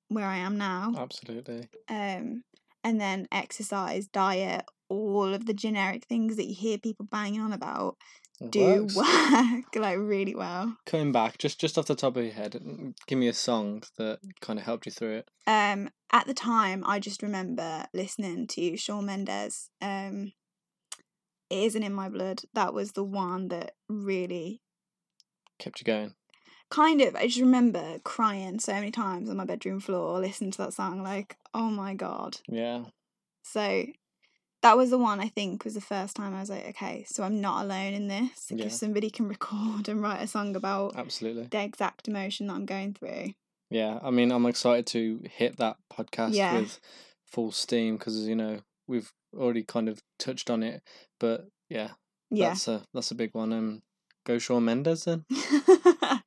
where 0.08 0.26
I 0.26 0.38
am 0.38 0.58
now. 0.58 0.94
Absolutely. 0.98 1.68
Um 1.90 2.44
and 2.84 3.02
then 3.02 3.28
exercise, 3.32 4.08
diet, 4.08 4.64
all 4.90 5.34
of 5.34 5.48
the 5.48 5.54
generic 5.54 6.06
things 6.06 6.36
that 6.36 6.46
you 6.46 6.54
hear 6.54 6.78
people 6.78 7.06
banging 7.10 7.42
on 7.42 7.52
about 7.52 7.98
It 8.42 8.52
do 8.52 8.84
works. 8.84 8.96
work 8.96 9.66
like 9.76 9.98
really 9.98 10.36
well. 10.36 10.78
Coming 10.86 11.12
back, 11.12 11.38
just 11.38 11.60
just 11.60 11.78
off 11.78 11.86
the 11.86 11.96
top 11.96 12.18
of 12.18 12.24
your 12.24 12.34
head, 12.34 12.54
mm, 12.54 12.94
give 13.08 13.18
me 13.18 13.28
a 13.28 13.34
song 13.34 13.84
that 13.98 14.20
kind 14.42 14.60
of 14.60 14.66
helped 14.66 14.86
you 14.86 14.92
through 14.92 15.18
it. 15.18 15.30
Um 15.48 15.90
at 16.12 16.28
the 16.28 16.34
time 16.34 16.84
I 16.86 17.00
just 17.00 17.22
remember 17.24 17.86
listening 17.94 18.48
to 18.48 18.76
Shawn 18.78 19.06
Mendes. 19.06 19.70
Um 19.82 20.34
it 21.50 21.64
isn't 21.64 21.84
in 21.84 21.94
my 21.94 22.10
blood. 22.10 22.42
That 22.54 22.74
was 22.74 22.92
the 22.94 23.04
one 23.04 23.48
that 23.50 23.76
really 23.88 24.62
Kept 25.60 25.80
you 25.80 25.86
going. 25.86 26.16
kind 26.70 27.00
of 27.02 27.16
I 27.16 27.28
just 27.28 27.40
remember 27.40 28.00
crying 28.04 28.60
so 28.60 28.74
many 28.74 28.92
times 28.92 29.30
on 29.30 29.38
my 29.38 29.46
bedroom 29.46 29.80
floor 29.80 30.20
listening 30.20 30.52
to 30.52 30.58
that 30.60 30.74
song 30.74 31.02
like 31.02 31.38
oh 31.54 31.70
my 31.70 31.94
god. 31.94 32.38
Yeah. 32.50 32.86
So 33.44 33.86
that 34.66 34.78
was 34.78 34.90
the 34.90 34.98
one 34.98 35.20
I 35.20 35.28
think 35.28 35.64
was 35.64 35.76
the 35.76 35.82
first 35.82 36.16
time 36.16 36.34
I 36.34 36.40
was 36.40 36.50
like 36.50 36.68
okay, 36.70 37.06
so 37.08 37.24
I'm 37.24 37.40
not 37.40 37.64
alone 37.66 37.94
in 37.94 38.08
this. 38.08 38.50
Like 38.52 38.60
Yeah. 38.62 38.66
if 38.68 38.74
somebody 38.74 39.10
can 39.10 39.28
record 39.36 39.88
and 39.88 40.02
write 40.02 40.22
a 40.22 40.28
song 40.28 40.56
about 40.56 40.96
Absolutely. 40.96 41.48
the 41.52 41.62
exact 41.64 42.08
emotion 42.08 42.48
that 42.48 42.54
I'm 42.54 42.66
going 42.66 42.94
through. 42.94 43.34
Yeah. 43.70 44.00
I 44.02 44.10
mean, 44.12 44.32
I'm 44.32 44.46
excited 44.46 44.86
to 44.88 45.22
hit 45.32 45.58
that 45.58 45.78
podcast 45.92 46.34
Yeah. 46.34 46.60
with 46.60 46.80
full 47.28 47.52
steam 47.52 47.98
because 47.98 48.28
you 48.28 48.36
know 48.36 48.60
we've 48.88 49.12
already 49.38 49.64
kind 49.64 49.88
of 49.90 50.02
touched 50.18 50.50
on 50.50 50.64
it, 50.64 50.82
but 51.20 51.48
yeah, 51.70 51.92
Yeah. 52.32 52.50
that's 52.50 52.68
a 52.68 52.84
that's 52.94 53.12
a 53.12 53.16
big 53.16 53.34
one. 53.34 53.54
Um, 53.54 53.82
go 54.26 54.40
Shawn 54.40 54.66
Mendes 54.66 55.04
then. 55.06 55.26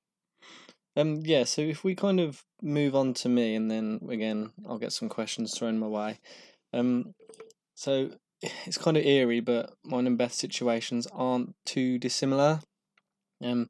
Um, 0.96 1.22
yeah, 1.24 1.44
so 1.44 1.62
if 1.62 1.84
we 1.84 1.94
kind 1.94 2.18
of 2.18 2.42
move 2.60 2.96
on 2.96 3.14
to 3.14 3.28
me, 3.28 3.54
and 3.54 3.70
then 3.70 4.00
again, 4.10 4.50
I'll 4.68 4.78
get 4.78 4.92
some 4.92 5.08
questions 5.08 5.56
thrown 5.56 5.78
my 5.78 5.86
way. 5.86 6.18
Um, 6.72 7.14
so 7.76 8.10
it's 8.40 8.78
kind 8.78 8.96
of 8.96 9.04
eerie, 9.04 9.40
but 9.40 9.74
mine 9.84 10.06
and 10.06 10.18
Beth's 10.18 10.36
situations 10.36 11.06
aren't 11.12 11.54
too 11.64 11.98
dissimilar. 11.98 12.60
Um, 13.42 13.68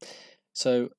so 0.52 0.90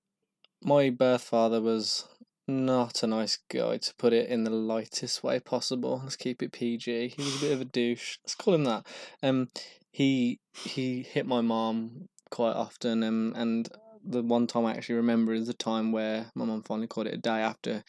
my 0.62 0.90
birth 0.90 1.24
father 1.24 1.62
was 1.62 2.08
not 2.48 3.04
a 3.04 3.08
nice 3.08 3.38
guy, 3.52 3.78
to 3.78 3.94
put 3.98 4.14
it 4.14 4.30
in 4.30 4.44
the 4.44 4.50
lightest 4.50 5.24
way 5.24 5.40
possible. 5.40 6.02
Let's 6.04 6.16
keep 6.16 6.42
it 6.42 6.52
PG. 6.52 7.10
He 7.10 7.24
was 7.24 7.38
a 7.38 7.46
bit 7.46 7.54
of 7.54 7.62
a 7.62 7.66
douche. 7.74 8.18
Let's 8.24 8.36
call 8.36 8.56
him 8.56 8.64
that. 8.66 8.86
Um, 9.22 9.50
he 9.92 10.40
he 10.54 11.04
hit 11.04 11.26
my 11.26 11.42
mom 11.42 12.10
quite 12.30 12.54
often, 12.54 13.04
um, 13.04 13.34
and 13.36 13.70
the 14.10 14.24
one 14.24 14.48
time 14.48 14.66
I 14.66 14.74
actually 14.74 14.96
remember 14.96 15.34
is 15.34 15.48
the 15.48 15.54
time 15.54 15.92
where 15.92 16.32
my 16.36 16.44
mum 16.44 16.64
finally 16.64 16.88
caught 16.88 17.08
it 17.08 17.14
a 17.14 17.18
day 17.18 17.42
after 17.42 17.84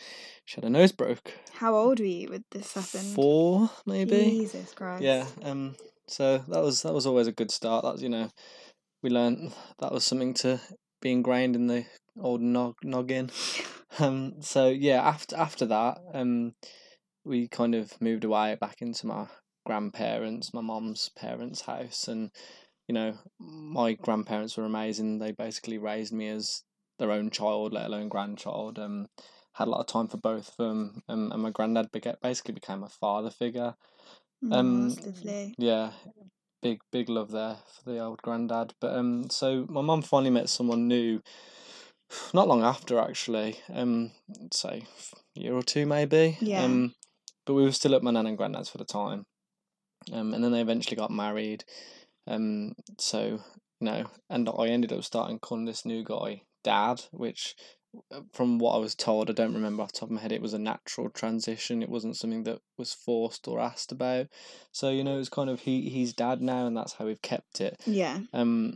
she 0.44 0.56
had 0.56 0.64
her 0.64 0.70
nose 0.70 0.92
broke. 0.92 1.32
How 1.54 1.74
old 1.74 1.98
were 1.98 2.04
you 2.04 2.28
with 2.28 2.44
this 2.50 2.74
happened? 2.74 3.14
Four, 3.14 3.70
maybe. 3.86 4.16
Jesus 4.16 4.72
Christ. 4.74 5.02
Yeah. 5.02 5.26
Um. 5.42 5.76
So 6.06 6.38
that 6.48 6.62
was 6.62 6.82
that 6.82 6.92
was 6.92 7.06
always 7.06 7.26
a 7.26 7.32
good 7.32 7.50
start. 7.50 7.84
That's 7.84 8.02
you 8.02 8.10
know, 8.10 8.30
we 9.02 9.10
learned 9.10 9.52
that 9.78 9.92
was 9.92 10.04
something 10.04 10.34
to 10.34 10.60
be 11.00 11.10
ingrained 11.10 11.56
in 11.56 11.66
the 11.66 11.86
old 12.20 12.42
nog 12.42 12.76
noggin. 12.84 13.30
Um. 13.98 14.40
So 14.40 14.68
yeah. 14.68 15.02
After 15.02 15.36
after 15.36 15.66
that, 15.66 15.98
um, 16.14 16.54
we 17.24 17.48
kind 17.48 17.74
of 17.74 18.00
moved 18.00 18.22
away 18.22 18.56
back 18.60 18.76
into 18.80 19.04
my 19.08 19.26
grandparents, 19.66 20.54
my 20.54 20.60
mom's 20.60 21.10
parents' 21.16 21.62
house, 21.62 22.06
and 22.06 22.30
you 22.90 22.94
know, 22.94 23.16
my 23.38 23.92
grandparents 23.92 24.56
were 24.56 24.64
amazing. 24.64 25.20
They 25.20 25.30
basically 25.30 25.78
raised 25.78 26.12
me 26.12 26.26
as 26.26 26.64
their 26.98 27.12
own 27.12 27.30
child, 27.30 27.72
let 27.72 27.86
alone 27.86 28.08
grandchild. 28.08 28.80
Um, 28.80 29.06
had 29.52 29.68
a 29.68 29.70
lot 29.70 29.78
of 29.78 29.86
time 29.86 30.08
for 30.08 30.16
both 30.16 30.48
of 30.48 30.56
them, 30.56 31.04
um, 31.08 31.30
and 31.30 31.40
my 31.40 31.50
granddad 31.50 31.90
basically 32.20 32.54
became 32.54 32.82
a 32.82 32.88
father 32.88 33.30
figure. 33.30 33.76
Oh, 34.42 34.58
Um, 34.58 34.88
lovely. 34.88 35.54
Yeah, 35.56 35.92
big 36.62 36.80
big 36.90 37.08
love 37.08 37.30
there 37.30 37.58
for 37.68 37.92
the 37.92 38.00
old 38.00 38.22
granddad. 38.22 38.74
But 38.80 38.96
um, 38.96 39.30
so 39.30 39.66
my 39.68 39.82
mum 39.82 40.02
finally 40.02 40.30
met 40.30 40.48
someone 40.48 40.88
new, 40.88 41.20
not 42.34 42.48
long 42.48 42.64
after 42.64 42.98
actually. 42.98 43.60
Um, 43.72 44.10
say 44.52 44.82
a 45.36 45.40
year 45.40 45.54
or 45.54 45.62
two 45.62 45.86
maybe. 45.86 46.38
Yeah. 46.40 46.64
Um, 46.64 46.94
but 47.46 47.54
we 47.54 47.62
were 47.62 47.70
still 47.70 47.94
at 47.94 48.02
my 48.02 48.10
nan 48.10 48.26
and 48.26 48.36
granddad's 48.36 48.68
for 48.68 48.78
the 48.78 48.84
time. 48.84 49.26
Um, 50.12 50.34
and 50.34 50.42
then 50.42 50.50
they 50.50 50.60
eventually 50.60 50.96
got 50.96 51.12
married. 51.12 51.62
Um, 52.26 52.74
so 52.98 53.40
you 53.80 53.84
know, 53.86 54.04
and 54.28 54.48
I 54.48 54.66
ended 54.66 54.92
up 54.92 55.04
starting 55.04 55.38
calling 55.38 55.64
this 55.64 55.84
new 55.84 56.04
guy 56.04 56.42
Dad, 56.62 57.02
which 57.10 57.54
uh, 58.12 58.20
from 58.32 58.58
what 58.58 58.74
I 58.74 58.78
was 58.78 58.94
told, 58.94 59.30
I 59.30 59.32
don't 59.32 59.54
remember 59.54 59.82
off 59.82 59.92
the 59.92 60.00
top 60.00 60.08
of 60.10 60.14
my 60.14 60.20
head, 60.20 60.32
it 60.32 60.42
was 60.42 60.54
a 60.54 60.58
natural 60.58 61.10
transition. 61.10 61.82
It 61.82 61.88
wasn't 61.88 62.16
something 62.16 62.44
that 62.44 62.60
was 62.76 62.92
forced 62.92 63.48
or 63.48 63.60
asked 63.60 63.92
about. 63.92 64.28
So, 64.72 64.90
you 64.90 65.02
know, 65.02 65.18
it's 65.18 65.28
kind 65.28 65.50
of 65.50 65.60
he 65.60 65.88
he's 65.88 66.12
dad 66.12 66.40
now 66.40 66.66
and 66.66 66.76
that's 66.76 66.94
how 66.94 67.06
we've 67.06 67.22
kept 67.22 67.60
it. 67.60 67.80
Yeah. 67.86 68.20
Um 68.32 68.74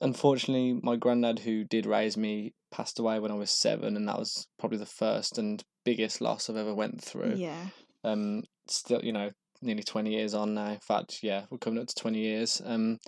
unfortunately 0.00 0.80
my 0.82 0.96
granddad 0.96 1.38
who 1.38 1.62
did 1.64 1.86
raise 1.86 2.16
me 2.16 2.52
passed 2.72 2.98
away 2.98 3.20
when 3.20 3.30
I 3.30 3.36
was 3.36 3.52
seven 3.52 3.96
and 3.96 4.08
that 4.08 4.18
was 4.18 4.48
probably 4.58 4.78
the 4.78 4.86
first 4.86 5.38
and 5.38 5.62
biggest 5.84 6.20
loss 6.20 6.50
I've 6.50 6.56
ever 6.56 6.74
went 6.74 7.02
through. 7.02 7.34
Yeah. 7.36 7.66
Um 8.02 8.42
still, 8.66 9.04
you 9.04 9.12
know, 9.12 9.30
nearly 9.64 9.82
twenty 9.82 10.12
years 10.14 10.34
on 10.34 10.54
now. 10.54 10.68
In 10.70 10.78
fact, 10.80 11.20
yeah, 11.22 11.44
we're 11.50 11.58
coming 11.58 11.80
up 11.80 11.88
to 11.88 11.94
twenty 11.94 12.20
years. 12.20 12.60
Um 12.64 12.98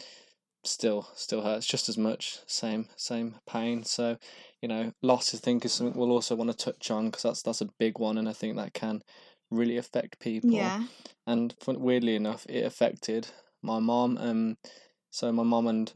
still 0.64 1.08
still 1.14 1.42
hurts 1.42 1.64
just 1.64 1.88
as 1.88 1.96
much 1.96 2.38
same 2.46 2.88
same 2.96 3.36
pain 3.48 3.84
so 3.84 4.16
you 4.60 4.68
know 4.68 4.90
loss 5.00 5.32
i 5.32 5.38
think 5.38 5.64
is 5.64 5.72
something 5.72 5.96
we'll 5.96 6.10
also 6.10 6.34
want 6.34 6.50
to 6.50 6.56
touch 6.56 6.90
on 6.90 7.06
because 7.06 7.22
that's 7.22 7.42
that's 7.42 7.60
a 7.60 7.68
big 7.78 8.00
one 8.00 8.18
and 8.18 8.28
i 8.28 8.32
think 8.32 8.56
that 8.56 8.74
can 8.74 9.00
really 9.52 9.76
affect 9.76 10.18
people 10.18 10.50
Yeah. 10.50 10.82
and 11.24 11.54
weirdly 11.68 12.16
enough 12.16 12.46
it 12.48 12.64
affected 12.64 13.28
my 13.62 13.78
mom 13.78 14.18
um 14.18 14.56
so 15.12 15.30
my 15.30 15.44
mom 15.44 15.68
and 15.68 15.92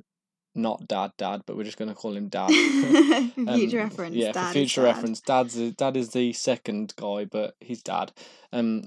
not 0.55 0.87
dad 0.87 1.11
dad 1.19 1.43
but 1.49 1.57
we're 1.57 1.64
just 1.64 1.76
going 1.79 1.88
to 1.88 1.95
call 1.97 2.17
him 2.17 2.29
dad 2.29 2.50
Um, 3.37 3.59
future 3.59 3.79
reference. 3.79 4.14
yeah 4.14 4.31
dad 4.31 4.47
for 4.49 4.52
future 4.52 4.83
dad. 4.83 4.87
reference 4.95 5.21
dad's 5.21 5.55
the, 5.55 5.73
dad 5.73 5.97
is 5.97 6.11
the 6.11 6.33
second 6.33 6.95
guy 6.97 7.25
but 7.25 7.57
he's 7.59 7.83
dad 7.83 8.12
um 8.52 8.85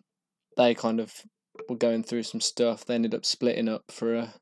they 0.55 0.73
kind 0.75 1.01
of 1.01 1.13
were 1.69 1.75
going 1.75 2.03
through 2.03 2.23
some 2.23 2.41
stuff. 2.41 2.85
They 2.85 2.95
ended 2.95 3.15
up 3.15 3.25
splitting 3.25 3.69
up 3.69 3.83
for 3.89 4.15
a 4.15 4.33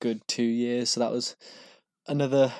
good 0.00 0.22
two 0.26 0.42
years, 0.42 0.90
so 0.90 1.00
that 1.00 1.12
was 1.12 1.36
another 2.06 2.52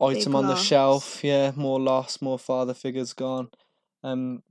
item 0.00 0.34
on 0.34 0.46
the 0.46 0.56
shelf. 0.56 1.22
Yeah, 1.22 1.52
more 1.56 1.80
loss, 1.80 2.20
more 2.20 2.38
father 2.38 2.74
figures 2.74 3.12
gone. 3.12 3.48
Um, 4.02 4.42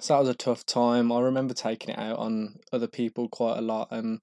so 0.00 0.14
that 0.14 0.20
was 0.20 0.28
a 0.28 0.34
tough 0.34 0.64
time. 0.64 1.10
I 1.10 1.20
remember 1.20 1.54
taking 1.54 1.90
it 1.90 1.98
out 1.98 2.18
on 2.18 2.56
other 2.72 2.86
people 2.86 3.28
quite 3.28 3.58
a 3.58 3.62
lot. 3.62 3.88
Um, 3.90 4.20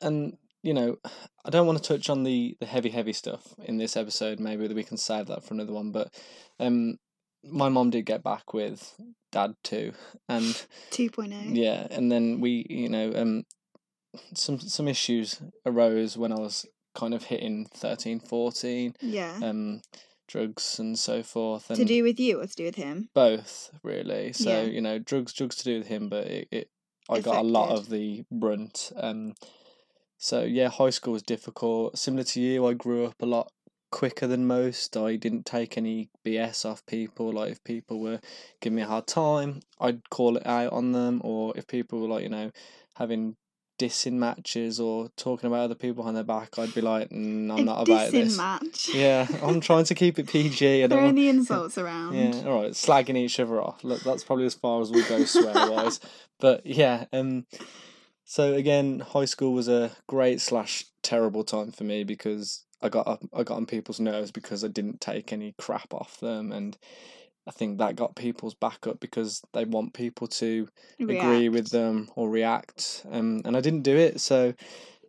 and 0.00 0.36
you 0.62 0.72
know, 0.72 0.96
I 1.44 1.50
don't 1.50 1.66
want 1.66 1.82
to 1.82 1.88
touch 1.88 2.08
on 2.08 2.24
the 2.24 2.56
the 2.60 2.66
heavy, 2.66 2.90
heavy 2.90 3.12
stuff 3.12 3.54
in 3.64 3.78
this 3.78 3.96
episode. 3.96 4.40
Maybe 4.40 4.66
that 4.66 4.76
we 4.76 4.84
can 4.84 4.96
save 4.96 5.26
that 5.26 5.44
for 5.44 5.54
another 5.54 5.72
one. 5.72 5.92
But 5.92 6.12
um, 6.58 6.98
my 7.44 7.68
mom 7.68 7.90
did 7.90 8.06
get 8.06 8.22
back 8.22 8.52
with 8.54 8.94
dad 9.30 9.54
too, 9.62 9.92
and 10.28 10.66
2.0. 10.90 11.54
yeah, 11.56 11.86
and 11.90 12.10
then 12.12 12.40
we, 12.40 12.66
you 12.68 12.88
know, 12.88 13.12
um, 13.14 13.44
some 14.34 14.58
some 14.60 14.88
issues 14.88 15.40
arose 15.66 16.16
when 16.16 16.32
I 16.32 16.38
was 16.38 16.66
kind 16.94 17.14
of 17.14 17.24
hitting 17.24 17.66
13, 17.74 18.20
14, 18.20 18.94
Yeah. 19.00 19.38
um, 19.42 19.80
drugs 20.28 20.78
and 20.78 20.98
so 20.98 21.22
forth, 21.22 21.70
and 21.70 21.78
to 21.78 21.84
do 21.84 22.02
with 22.02 22.20
you 22.20 22.40
or 22.40 22.46
to 22.46 22.54
do 22.54 22.64
with 22.64 22.76
him? 22.76 23.08
both 23.14 23.70
really. 23.82 24.32
So 24.32 24.50
Yeah. 24.50 24.62
you 24.70 24.80
know, 24.80 24.98
drugs, 24.98 25.32
drugs 25.32 25.56
to 25.56 25.64
do 25.64 25.78
with 25.78 25.88
him, 25.88 26.08
but 26.08 26.26
it, 26.26 26.48
it 26.50 26.70
I 27.08 27.20
got 27.20 27.40
a 27.44 27.48
lot 27.48 27.70
of 27.70 27.88
the 27.88 28.24
brunt. 28.30 28.92
Um, 28.96 29.34
so 30.18 30.44
yeah, 30.44 30.68
high 30.68 30.90
school 30.90 31.14
was 31.14 31.22
difficult. 31.22 31.98
Similar 31.98 32.24
to 32.24 32.40
you, 32.40 32.66
I 32.66 32.74
grew 32.74 33.06
up 33.06 33.20
a 33.20 33.26
lot 33.26 33.50
quicker 33.92 34.26
than 34.26 34.46
most. 34.48 34.96
I 34.96 35.14
didn't 35.14 35.46
take 35.46 35.78
any 35.78 36.10
BS 36.26 36.64
off 36.64 36.84
people. 36.86 37.32
Like 37.32 37.52
if 37.52 37.62
people 37.62 38.00
were 38.00 38.18
giving 38.60 38.76
me 38.76 38.82
a 38.82 38.86
hard 38.86 39.06
time, 39.06 39.60
I'd 39.80 40.10
call 40.10 40.36
it 40.36 40.44
out 40.46 40.72
on 40.72 40.90
them. 40.90 41.20
Or 41.22 41.52
if 41.56 41.68
people 41.68 42.00
were 42.00 42.08
like 42.08 42.24
you 42.24 42.28
know 42.28 42.50
having 42.96 43.36
dissing 43.78 44.12
matches 44.12 44.78
or 44.78 45.08
talking 45.16 45.48
about 45.48 45.60
other 45.64 45.74
people 45.74 46.02
behind 46.02 46.16
their 46.16 46.24
back, 46.24 46.58
I'd 46.58 46.74
be 46.74 46.80
like, 46.80 47.10
mm, 47.10 47.52
I'm 47.52 47.58
a 47.60 47.62
not 47.62 47.88
about 47.88 48.10
this. 48.12 48.36
match. 48.36 48.88
Yeah, 48.94 49.26
I'm 49.42 49.60
trying 49.60 49.84
to 49.84 49.94
keep 49.94 50.18
it 50.18 50.28
PG. 50.28 50.84
I 50.84 50.86
don't 50.86 51.02
want 51.04 51.16
the 51.16 51.28
insults 51.36 51.78
around. 51.78 52.14
yeah, 52.14 52.42
all 52.46 52.62
right, 52.62 52.72
slagging 52.72 53.16
each 53.16 53.38
other 53.40 53.60
off. 53.60 53.82
Look, 53.84 54.02
that's 54.02 54.24
probably 54.24 54.46
as 54.46 54.54
far 54.54 54.80
as 54.80 54.90
we'll 54.90 55.08
go 55.08 55.24
swear 55.24 55.70
wise. 55.70 56.00
But 56.40 56.66
yeah, 56.66 57.04
um, 57.12 57.46
so 58.24 58.54
again, 58.54 59.00
high 59.00 59.24
school 59.26 59.52
was 59.52 59.68
a 59.68 59.92
great 60.08 60.40
slash 60.40 60.86
terrible 61.02 61.44
time 61.44 61.72
for 61.72 61.84
me 61.84 62.04
because 62.04 62.64
I 62.82 62.88
got 62.88 63.06
up, 63.06 63.22
I 63.32 63.42
got 63.42 63.56
on 63.56 63.66
people's 63.66 64.00
nerves 64.00 64.30
because 64.30 64.64
I 64.64 64.68
didn't 64.68 65.00
take 65.00 65.32
any 65.32 65.54
crap 65.58 65.92
off 65.94 66.18
them, 66.20 66.52
and 66.52 66.76
I 67.46 67.50
think 67.50 67.78
that 67.78 67.96
got 67.96 68.16
people's 68.16 68.54
back 68.54 68.86
up 68.86 69.00
because 69.00 69.42
they 69.52 69.64
want 69.64 69.94
people 69.94 70.28
to 70.28 70.68
agree 71.00 71.48
with 71.48 71.70
them 71.70 72.08
or 72.14 72.28
react, 72.28 73.04
um, 73.10 73.42
and 73.44 73.56
I 73.56 73.60
didn't 73.60 73.82
do 73.82 73.96
it. 73.96 74.20
So 74.20 74.54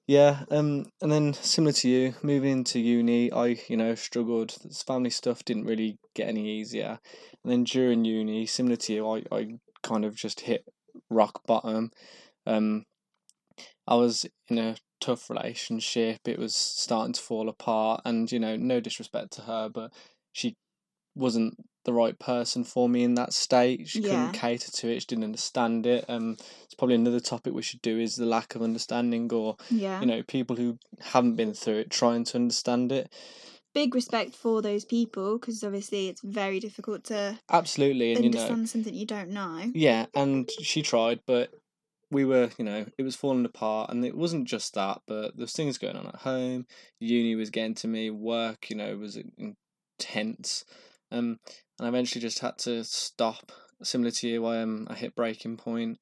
yeah, 0.08 0.44
um, 0.52 0.86
and 1.02 1.12
then 1.12 1.34
similar 1.34 1.72
to 1.74 1.90
you, 1.90 2.14
moving 2.22 2.52
into 2.52 2.80
uni, 2.80 3.32
I 3.32 3.58
you 3.68 3.78
know 3.78 3.96
struggled. 3.96 4.58
This 4.64 4.84
family 4.84 5.10
stuff 5.10 5.46
didn't 5.46 5.66
really 5.66 5.98
get 6.14 6.28
any 6.28 6.48
easier, 6.60 7.00
and 7.44 7.52
then 7.52 7.64
during 7.64 8.04
uni, 8.04 8.46
similar 8.46 8.76
to 8.78 8.94
you, 8.94 9.10
I 9.10 9.24
I 9.32 9.48
kind 9.82 10.04
of 10.06 10.16
just 10.16 10.42
hit 10.42 10.66
rock 11.10 11.42
bottom. 11.46 11.92
Um, 12.46 12.86
I 13.88 13.96
was 13.96 14.26
in 14.50 14.58
a 14.58 14.76
tough 15.06 15.30
relationship. 15.30 16.20
It 16.26 16.40
was 16.40 16.56
starting 16.56 17.14
to 17.14 17.22
fall 17.22 17.50
apart, 17.50 18.02
and 18.06 18.32
you 18.32 18.40
know, 18.40 18.56
no 18.56 18.80
disrespect 18.80 19.32
to 19.34 19.42
her, 19.44 19.70
but 19.70 19.94
she 20.34 20.56
wasn't 21.16 21.56
the 21.86 21.94
right 21.94 22.18
person 22.20 22.64
for 22.64 22.90
me 22.90 23.04
in 23.04 23.16
that 23.16 23.34
state. 23.34 23.88
She 23.90 24.02
Yeah. 24.02 24.10
couldn't 24.10 24.34
cater 24.34 24.72
to 24.72 24.88
it. 24.90 25.02
She 25.02 25.08
didn't 25.08 25.26
understand 25.26 25.86
it. 25.86 26.06
Um, 26.10 26.38
it's 26.64 26.76
probably 26.76 26.96
another 26.96 27.20
topic 27.20 27.54
we 27.54 27.62
should 27.62 27.82
do 27.82 28.00
is 28.00 28.16
the 28.16 28.26
lack 28.26 28.56
of 28.56 28.62
understanding, 28.62 29.32
or 29.34 29.58
Yeah. 29.70 30.00
you 30.02 30.08
know, 30.08 30.24
people 30.24 30.56
who 30.56 30.78
haven't 31.02 31.36
been 31.36 31.54
through 31.54 31.80
it 31.80 31.90
trying 31.92 32.24
to 32.26 32.38
understand 32.38 32.92
it. 32.92 33.14
Big 33.74 33.96
respect 33.96 34.36
for 34.36 34.62
those 34.62 34.86
people 34.86 35.40
because 35.40 35.64
obviously 35.64 36.08
it's 36.08 36.22
very 36.24 36.60
difficult 36.60 37.04
to 37.06 37.40
Absolutely, 37.50 38.14
and 38.14 38.24
you 38.24 38.30
know, 38.32 38.38
understand 38.38 38.70
something 38.70 38.94
you 38.94 39.06
don't 39.06 39.30
know. 39.30 39.72
Yeah, 39.74 40.06
and 40.14 40.50
she 40.50 40.82
tried, 40.82 41.22
but 41.26 41.52
we 42.14 42.24
were, 42.24 42.50
you 42.58 42.64
know, 42.64 42.86
it 42.98 43.04
was 43.04 43.16
falling 43.16 43.46
apart, 43.46 43.90
and 43.90 44.06
it 44.06 44.16
wasn't 44.16 44.48
just 44.48 44.74
that, 44.76 45.02
but 45.08 45.36
there's 45.36 45.54
things 45.54 45.78
going 45.78 45.98
on 45.98 46.08
at 46.08 46.18
home. 46.18 46.66
Uni 47.00 47.36
was 47.36 47.50
getting 47.50 47.76
to 47.76 47.88
me. 47.88 48.10
Work, 48.10 48.70
you 48.70 48.76
know, 48.76 48.96
was 48.96 49.18
intense, 49.38 50.64
um, 51.12 51.40
and 51.80 51.86
I 51.86 51.88
eventually 51.88 52.22
just 52.22 52.40
had 52.40 52.58
to 52.60 52.84
stop. 52.84 53.52
Similar 53.82 54.12
to 54.12 54.28
you, 54.30 54.46
I 54.46 54.62
um, 54.62 54.88
I 54.90 54.94
hit 54.94 55.16
breaking 55.16 55.58
point, 55.58 55.98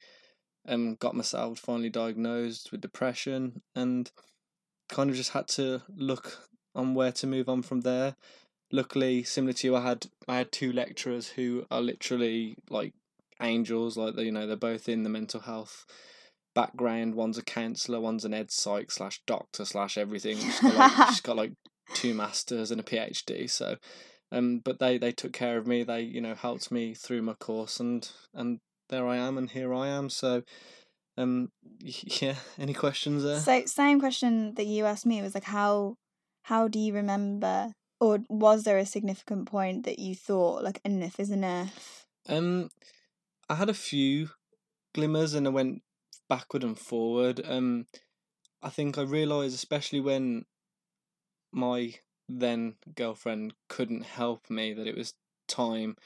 um, 0.67 0.95
got 0.95 1.15
myself 1.15 1.59
finally 1.59 1.89
diagnosed 1.89 2.71
with 2.71 2.81
depression, 2.81 3.61
and 3.75 4.11
kind 4.89 5.09
of 5.09 5.15
just 5.15 5.31
had 5.31 5.47
to 5.47 5.81
look 5.95 6.49
on 6.75 6.93
where 6.93 7.11
to 7.13 7.27
move 7.27 7.49
on 7.49 7.61
from 7.61 7.81
there. 7.81 8.15
Luckily, 8.71 9.23
similar 9.23 9.53
to 9.53 9.67
you, 9.67 9.75
I 9.75 9.81
had 9.81 10.07
I 10.27 10.37
had 10.37 10.51
two 10.51 10.71
lecturers 10.71 11.29
who 11.29 11.65
are 11.71 11.81
literally 11.81 12.57
like 12.69 12.93
angels 13.41 13.97
like 13.97 14.15
they 14.15 14.23
you 14.23 14.31
know 14.31 14.47
they're 14.47 14.55
both 14.55 14.87
in 14.89 15.03
the 15.03 15.09
mental 15.09 15.41
health 15.41 15.85
background. 16.53 17.15
One's 17.15 17.37
a 17.37 17.43
counsellor 17.43 17.99
one's 17.99 18.25
an 18.25 18.33
ed 18.33 18.51
psych 18.51 18.91
slash 18.91 19.21
doctor 19.25 19.65
slash 19.65 19.97
everything. 19.97 20.37
She's 20.37 20.59
got, 20.59 20.75
like, 20.75 21.07
she's 21.09 21.21
got 21.21 21.37
like 21.37 21.53
two 21.93 22.13
masters 22.13 22.71
and 22.71 22.79
a 22.79 22.83
phd 22.83 23.49
so 23.49 23.75
um 24.31 24.61
but 24.63 24.79
they 24.79 24.97
they 24.97 25.11
took 25.11 25.33
care 25.33 25.57
of 25.57 25.67
me. 25.67 25.83
They 25.83 26.01
you 26.01 26.21
know 26.21 26.35
helped 26.35 26.71
me 26.71 26.93
through 26.93 27.21
my 27.21 27.33
course 27.33 27.79
and 27.79 28.09
and 28.33 28.59
there 28.89 29.07
i 29.07 29.17
am 29.17 29.37
and 29.37 29.49
here 29.49 29.73
i 29.73 29.87
am. 29.87 30.09
So 30.09 30.43
um 31.17 31.49
yeah 31.81 32.35
any 32.57 32.73
questions 32.73 33.23
there? 33.23 33.39
So 33.39 33.65
same 33.65 33.99
question 33.99 34.55
that 34.55 34.67
you 34.67 34.85
asked 34.85 35.05
me 35.05 35.21
was 35.21 35.33
like 35.33 35.45
how 35.45 35.95
how 36.43 36.67
do 36.67 36.79
you 36.79 36.93
remember 36.93 37.73
or 37.99 38.19
was 38.29 38.63
there 38.63 38.79
a 38.79 38.85
significant 38.85 39.45
point 39.45 39.85
that 39.85 39.99
you 39.99 40.15
thought 40.15 40.63
like 40.63 40.81
enough 40.83 41.19
is 41.19 41.29
enough? 41.29 42.05
Um, 42.27 42.69
I 43.51 43.55
had 43.55 43.69
a 43.69 43.73
few 43.73 44.29
glimmers 44.95 45.33
and 45.33 45.45
I 45.45 45.49
went 45.49 45.81
backward 46.29 46.63
and 46.63 46.79
forward. 46.79 47.41
Um, 47.43 47.85
I 48.63 48.69
think 48.69 48.97
I 48.97 49.01
realised, 49.01 49.53
especially 49.53 49.99
when 49.99 50.45
my 51.51 51.95
then 52.29 52.75
girlfriend 52.95 53.53
couldn't 53.67 54.05
help 54.05 54.49
me, 54.49 54.71
that 54.73 54.87
it 54.87 54.95
was 54.95 55.15
time 55.49 55.97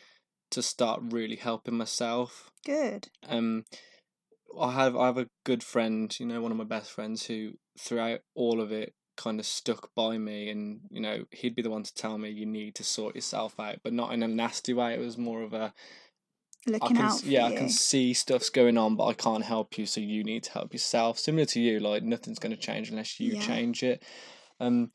to 0.49 0.63
start 0.63 1.01
really 1.03 1.35
helping 1.35 1.77
myself. 1.77 2.49
Good. 2.65 3.09
Um, 3.29 3.65
I 4.59 4.71
have 4.71 4.95
I 4.95 5.05
have 5.05 5.19
a 5.19 5.29
good 5.43 5.61
friend, 5.61 6.19
you 6.19 6.25
know, 6.25 6.41
one 6.41 6.51
of 6.51 6.57
my 6.57 6.63
best 6.63 6.89
friends 6.89 7.27
who 7.27 7.59
throughout 7.77 8.21
all 8.33 8.59
of 8.59 8.71
it 8.71 8.95
kind 9.17 9.39
of 9.39 9.45
stuck 9.45 9.93
by 9.95 10.17
me 10.17 10.49
and 10.49 10.81
you 10.89 10.99
know 10.99 11.23
he'd 11.31 11.55
be 11.55 11.61
the 11.61 11.69
one 11.69 11.83
to 11.83 11.93
tell 11.93 12.17
me 12.17 12.29
you 12.29 12.45
need 12.45 12.75
to 12.75 12.83
sort 12.83 13.15
yourself 13.15 13.57
out 13.61 13.77
but 13.81 13.93
not 13.93 14.11
in 14.11 14.21
a 14.21 14.27
nasty 14.27 14.73
way 14.73 14.93
it 14.93 14.99
was 14.99 15.17
more 15.17 15.41
of 15.41 15.53
a 15.53 15.73
I 16.67 16.71
Looking 16.71 16.97
can 16.97 17.05
out 17.07 17.23
yeah, 17.23 17.41
you. 17.41 17.53
I 17.53 17.55
can 17.57 17.69
see 17.69 18.13
stuff's 18.13 18.49
going 18.49 18.77
on, 18.77 18.95
but 18.95 19.05
I 19.05 19.13
can't 19.13 19.43
help 19.43 19.77
you, 19.77 19.85
so 19.85 20.01
you 20.01 20.23
need 20.23 20.43
to 20.43 20.51
help 20.51 20.73
yourself. 20.73 21.19
Similar 21.19 21.45
to 21.47 21.59
you, 21.59 21.79
like 21.79 22.03
nothing's 22.03 22.39
going 22.39 22.55
to 22.55 22.61
change 22.61 22.89
unless 22.89 23.19
you 23.19 23.33
Yeah. 23.33 23.41
change 23.41 23.83
it. 23.83 24.03
Um, 24.59 24.91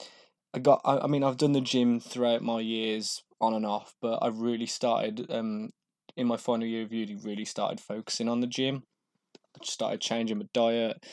I 0.52 0.58
got. 0.58 0.80
I, 0.84 0.98
I 0.98 1.06
mean, 1.06 1.22
I've 1.22 1.36
done 1.36 1.52
the 1.52 1.60
gym 1.60 2.00
throughout 2.00 2.42
my 2.42 2.60
years 2.60 3.22
on 3.40 3.54
and 3.54 3.64
off, 3.64 3.94
but 4.02 4.18
I've 4.22 4.38
really 4.38 4.66
started. 4.66 5.30
Um, 5.30 5.70
in 6.16 6.26
my 6.26 6.36
final 6.36 6.66
year 6.66 6.82
of 6.82 6.92
uni, 6.92 7.14
really 7.14 7.44
started 7.44 7.80
focusing 7.80 8.28
on 8.28 8.40
the 8.40 8.46
gym. 8.46 8.82
I 9.60 9.64
started 9.64 10.00
changing 10.00 10.38
my 10.38 10.46
diet. 10.52 11.04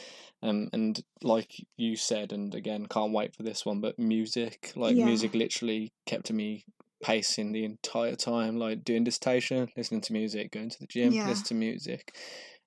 Um, 0.42 0.70
and 0.74 1.02
like 1.22 1.52
you 1.78 1.96
said, 1.96 2.32
and 2.32 2.54
again, 2.54 2.88
can't 2.88 3.14
wait 3.14 3.36
for 3.36 3.44
this 3.44 3.66
one. 3.66 3.80
But 3.80 4.00
music, 4.00 4.74
like 4.76 4.98
Yeah. 4.98 5.06
music, 5.06 5.34
literally 5.34 5.94
kept 6.06 6.32
me 6.32 6.66
pacing 7.04 7.52
the 7.52 7.64
entire 7.66 8.16
time, 8.16 8.58
like 8.58 8.84
doing 8.84 9.04
dissertation, 9.04 9.70
listening 9.78 10.02
to 10.02 10.14
music, 10.14 10.52
going 10.52 10.70
to 10.70 10.80
the 10.80 10.88
gym, 10.88 11.14
Yeah. 11.14 11.28
listen 11.28 11.46
to 11.48 11.54
music. 11.56 12.16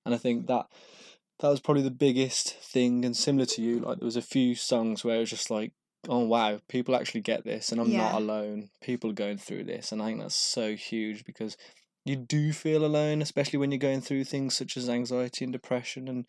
And 0.05 0.15
I 0.15 0.17
think 0.17 0.47
that 0.47 0.65
that 1.39 1.49
was 1.49 1.59
probably 1.59 1.83
the 1.83 1.91
biggest 1.91 2.53
thing 2.57 3.03
and 3.03 3.15
similar 3.17 3.45
to 3.47 3.61
you, 3.61 3.79
like 3.79 3.99
there 3.99 4.05
was 4.05 4.15
a 4.15 4.21
few 4.21 4.55
songs 4.55 5.03
where 5.03 5.17
it 5.17 5.21
was 5.21 5.29
just 5.29 5.49
like, 5.49 5.73
Oh 6.07 6.25
wow, 6.25 6.59
people 6.67 6.95
actually 6.95 7.21
get 7.21 7.43
this 7.45 7.71
and 7.71 7.79
I'm 7.79 7.91
Yeah. 7.91 7.97
not 7.97 8.15
alone. 8.15 8.69
People 8.81 9.11
are 9.11 9.13
going 9.13 9.37
through 9.37 9.65
this 9.65 9.91
and 9.91 10.01
I 10.01 10.07
think 10.07 10.19
that's 10.21 10.35
so 10.35 10.75
huge 10.75 11.25
because 11.25 11.57
you 12.05 12.15
do 12.15 12.51
feel 12.53 12.83
alone, 12.85 13.21
especially 13.21 13.59
when 13.59 13.71
you're 13.71 13.77
going 13.77 14.01
through 14.01 14.23
things 14.23 14.55
such 14.55 14.77
as 14.77 14.89
anxiety 14.89 15.43
and 15.45 15.53
depression 15.53 16.07
and 16.07 16.27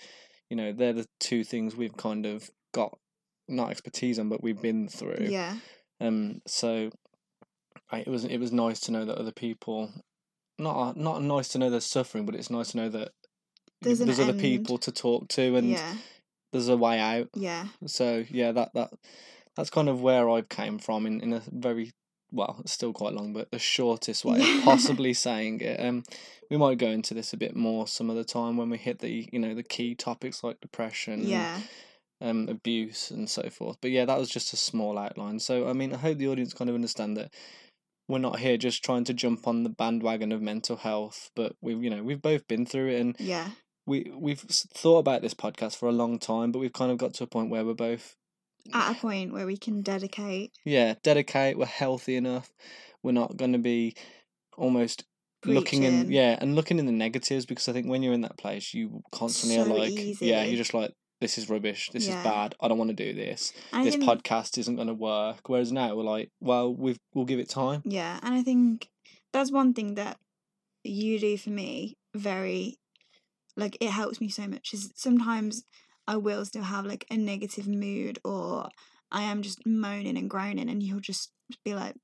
you 0.50 0.56
know, 0.56 0.72
they're 0.72 0.92
the 0.92 1.06
two 1.20 1.44
things 1.44 1.74
we've 1.74 1.96
kind 1.96 2.26
of 2.26 2.50
got 2.72 2.98
not 3.48 3.70
expertise 3.70 4.18
on 4.18 4.28
but 4.28 4.42
we've 4.42 4.60
been 4.60 4.88
through. 4.88 5.30
Yeah. 5.30 5.56
Um, 6.00 6.42
so 6.46 6.90
it 7.92 8.08
was 8.08 8.24
it 8.24 8.38
was 8.38 8.52
nice 8.52 8.80
to 8.80 8.92
know 8.92 9.04
that 9.04 9.18
other 9.18 9.32
people, 9.32 9.90
not 10.58 10.96
not 10.96 11.22
nice 11.22 11.48
to 11.48 11.58
know 11.58 11.70
they're 11.70 11.80
suffering, 11.80 12.26
but 12.26 12.34
it's 12.34 12.50
nice 12.50 12.72
to 12.72 12.76
know 12.76 12.88
that 12.88 13.10
There's 13.80 14.00
an 14.00 14.10
other 14.10 14.22
end. 14.32 14.40
people 14.40 14.78
to 14.78 14.92
talk 14.92 15.28
to 15.28 15.56
and 15.56 15.70
yeah. 15.70 15.94
there's 16.52 16.68
a 16.68 16.76
way 16.76 16.98
out. 16.98 17.28
Yeah. 17.34 17.66
So 17.86 18.24
yeah, 18.30 18.52
that 18.52 18.74
that 18.74 18.90
that's 19.56 19.70
kind 19.70 19.88
of 19.88 20.00
where 20.00 20.30
I've 20.30 20.48
came 20.48 20.78
from 20.78 21.06
in, 21.06 21.20
in 21.20 21.32
a 21.32 21.42
very 21.50 21.92
well, 22.32 22.56
it's 22.60 22.72
still 22.72 22.92
quite 22.94 23.12
long, 23.12 23.34
but 23.34 23.50
the 23.50 23.58
shortest 23.58 24.24
way 24.24 24.40
of 24.40 24.46
possibly 24.64 25.12
saying 25.12 25.60
it. 25.60 25.78
Um, 25.78 26.02
we 26.50 26.56
might 26.56 26.78
go 26.78 26.88
into 26.88 27.14
this 27.14 27.32
a 27.32 27.36
bit 27.36 27.54
more 27.54 27.86
some 27.86 28.10
other 28.10 28.24
time 28.24 28.56
when 28.56 28.70
we 28.70 28.78
hit 28.78 28.98
the 29.00 29.28
you 29.32 29.38
know 29.38 29.54
the 29.54 29.62
key 29.62 29.94
topics 29.94 30.42
like 30.42 30.60
depression, 30.60 31.14
and, 31.14 31.24
Yeah. 31.24 31.60
Um, 32.22 32.48
abuse, 32.48 33.10
and 33.10 33.28
so 33.28 33.48
forth. 33.50 33.76
But 33.82 33.90
yeah, 33.90 34.04
that 34.06 34.18
was 34.18 34.30
just 34.30 34.52
a 34.52 34.56
small 34.56 34.96
outline. 34.98 35.38
So 35.40 35.68
I 35.68 35.72
mean, 35.72 35.92
I 35.92 35.98
hope 35.98 36.18
the 36.18 36.28
audience 36.28 36.54
kind 36.54 36.70
of 36.70 36.74
understand 36.76 37.16
that 37.16 37.32
we're 38.08 38.18
not 38.18 38.38
here 38.38 38.56
just 38.56 38.84
trying 38.84 39.04
to 39.04 39.14
jump 39.14 39.46
on 39.46 39.62
the 39.62 39.70
bandwagon 39.70 40.32
of 40.32 40.40
mental 40.42 40.76
health, 40.76 41.30
but 41.36 41.54
we've 41.60 41.82
you 41.82 41.90
know 41.90 42.02
we've 42.02 42.22
both 42.22 42.46
been 42.48 42.64
through 42.66 42.88
it, 42.88 43.00
and 43.00 43.16
Yeah. 43.18 43.50
we 43.86 44.10
we've 44.14 44.40
thought 44.40 44.98
about 44.98 45.22
this 45.22 45.34
podcast 45.34 45.76
for 45.76 45.88
a 45.88 45.92
long 45.92 46.18
time, 46.18 46.52
but 46.52 46.58
we've 46.60 46.72
kind 46.72 46.92
of 46.92 46.98
got 46.98 47.14
to 47.14 47.24
a 47.24 47.26
point 47.26 47.50
where 47.50 47.64
we're 47.64 47.74
both 47.74 48.16
At 48.72 48.92
a 48.96 49.00
point 49.00 49.32
where 49.32 49.46
we 49.46 49.56
can 49.56 49.82
dedicate 49.82 50.52
yeah 50.64 50.94
dedicate. 51.02 51.58
We're 51.58 51.66
healthy 51.66 52.16
enough. 52.16 52.50
We're 53.02 53.12
not 53.12 53.36
going 53.36 53.52
to 53.52 53.58
be 53.58 53.94
almost 54.56 55.04
looking 55.44 55.82
in 55.82 56.12
yeah 56.12 56.38
and 56.40 56.54
looking 56.54 56.78
in 56.78 56.86
the 56.86 56.92
negatives 56.92 57.46
because 57.46 57.68
I 57.68 57.72
think 57.72 57.88
when 57.88 58.02
you're 58.02 58.14
in 58.14 58.20
that 58.20 58.36
place, 58.36 58.74
you 58.74 59.02
constantly 59.10 59.58
are 59.58 59.64
So 59.64 59.74
like 59.74 60.20
yeah, 60.20 60.44
you're 60.44 60.56
just 60.56 60.74
like 60.74 60.92
this 61.22 61.38
is 61.38 61.48
rubbish. 61.48 61.88
This 61.92 62.06
Yeah. 62.06 62.18
is 62.18 62.24
bad. 62.24 62.54
I 62.60 62.68
don't 62.68 62.76
want 62.78 62.90
to 62.90 62.94
do 63.06 63.14
this. 63.14 63.52
And 63.72 63.86
this 63.86 63.94
think- 63.96 64.04
podcast 64.04 64.58
isn't 64.58 64.76
going 64.76 64.88
to 64.88 64.94
work. 64.94 65.48
Whereas 65.48 65.72
now 65.72 65.94
we're 65.96 66.04
like, 66.04 66.30
well, 66.40 66.74
we've 66.74 66.98
we'll 67.14 67.24
give 67.24 67.38
it 67.38 67.48
time. 67.48 67.80
Yeah, 67.86 68.18
and 68.22 68.34
I 68.34 68.42
think 68.42 68.90
that's 69.32 69.50
one 69.50 69.72
thing 69.72 69.94
that 69.94 70.18
you 70.84 71.18
do 71.18 71.38
for 71.38 71.50
me 71.50 71.96
very 72.14 72.76
like 73.56 73.76
it 73.80 73.90
helps 73.90 74.20
me 74.20 74.28
so 74.28 74.46
much 74.48 74.74
is 74.74 74.90
sometimes 74.94 75.62
I 76.06 76.16
will 76.16 76.44
still 76.44 76.64
have 76.64 76.84
like 76.84 77.06
a 77.10 77.16
negative 77.16 77.68
mood 77.68 78.18
or 78.24 78.68
I 79.10 79.22
am 79.22 79.42
just 79.42 79.64
moaning 79.66 80.16
and 80.18 80.28
groaning 80.28 80.68
and 80.68 80.82
you'll 80.82 81.00
just 81.00 81.30
be 81.64 81.74
like 81.74 81.94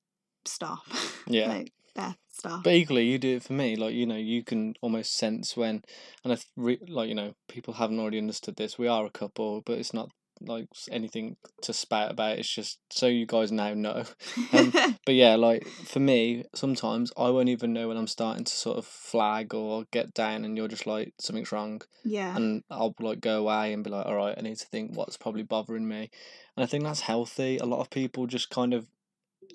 stop. 0.44 0.84
Yeah. 1.26 1.48
like 1.48 1.72
Beth, 1.98 2.16
stop. 2.30 2.62
But 2.62 2.74
equally, 2.74 3.06
you 3.06 3.18
do 3.18 3.36
it 3.36 3.42
for 3.42 3.54
me. 3.54 3.74
Like 3.74 3.92
you 3.92 4.06
know, 4.06 4.16
you 4.16 4.44
can 4.44 4.74
almost 4.80 5.16
sense 5.16 5.56
when, 5.56 5.82
and 6.22 6.32
I 6.32 6.36
re- 6.56 6.78
like 6.88 7.08
you 7.08 7.14
know, 7.16 7.34
people 7.48 7.74
haven't 7.74 7.98
already 7.98 8.18
understood 8.18 8.54
this. 8.54 8.78
We 8.78 8.86
are 8.86 9.04
a 9.04 9.10
couple, 9.10 9.62
but 9.62 9.78
it's 9.78 9.92
not 9.92 10.10
like 10.40 10.68
anything 10.92 11.36
to 11.62 11.72
spout 11.72 12.12
about. 12.12 12.38
It's 12.38 12.48
just 12.48 12.78
so 12.90 13.06
you 13.08 13.26
guys 13.26 13.50
now 13.50 13.74
know. 13.74 14.04
Um, 14.52 14.72
but 15.04 15.14
yeah, 15.14 15.34
like 15.34 15.66
for 15.66 15.98
me, 15.98 16.44
sometimes 16.54 17.12
I 17.16 17.30
won't 17.30 17.48
even 17.48 17.72
know 17.72 17.88
when 17.88 17.96
I'm 17.96 18.06
starting 18.06 18.44
to 18.44 18.52
sort 18.52 18.78
of 18.78 18.86
flag 18.86 19.52
or 19.52 19.84
get 19.90 20.14
down, 20.14 20.44
and 20.44 20.56
you're 20.56 20.68
just 20.68 20.86
like 20.86 21.14
something's 21.20 21.50
wrong, 21.50 21.82
yeah. 22.04 22.36
and 22.36 22.62
I'll 22.70 22.94
like 23.00 23.20
go 23.20 23.40
away 23.40 23.72
and 23.72 23.82
be 23.82 23.90
like, 23.90 24.06
all 24.06 24.14
right, 24.14 24.36
I 24.38 24.40
need 24.40 24.56
to 24.56 24.66
think 24.66 24.96
what's 24.96 25.16
probably 25.16 25.42
bothering 25.42 25.88
me, 25.88 26.10
and 26.56 26.62
I 26.62 26.66
think 26.66 26.84
that's 26.84 27.00
healthy. 27.00 27.58
A 27.58 27.66
lot 27.66 27.80
of 27.80 27.90
people 27.90 28.28
just 28.28 28.50
kind 28.50 28.72
of 28.72 28.86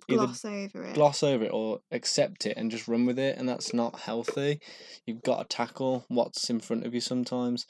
Gloss 0.07 0.45
over 0.45 0.83
it. 0.83 0.93
gloss 0.95 1.23
over 1.23 1.45
it 1.45 1.51
or 1.53 1.79
accept 1.91 2.45
it 2.45 2.57
and 2.57 2.71
just 2.71 2.87
run 2.87 3.05
with 3.05 3.17
it 3.19 3.37
and 3.37 3.47
that's 3.47 3.73
not 3.73 4.01
healthy. 4.01 4.59
You've 5.05 5.23
got 5.23 5.49
to 5.49 5.55
tackle 5.55 6.05
what's 6.07 6.49
in 6.49 6.59
front 6.59 6.85
of 6.85 6.93
you 6.93 7.01
sometimes. 7.01 7.65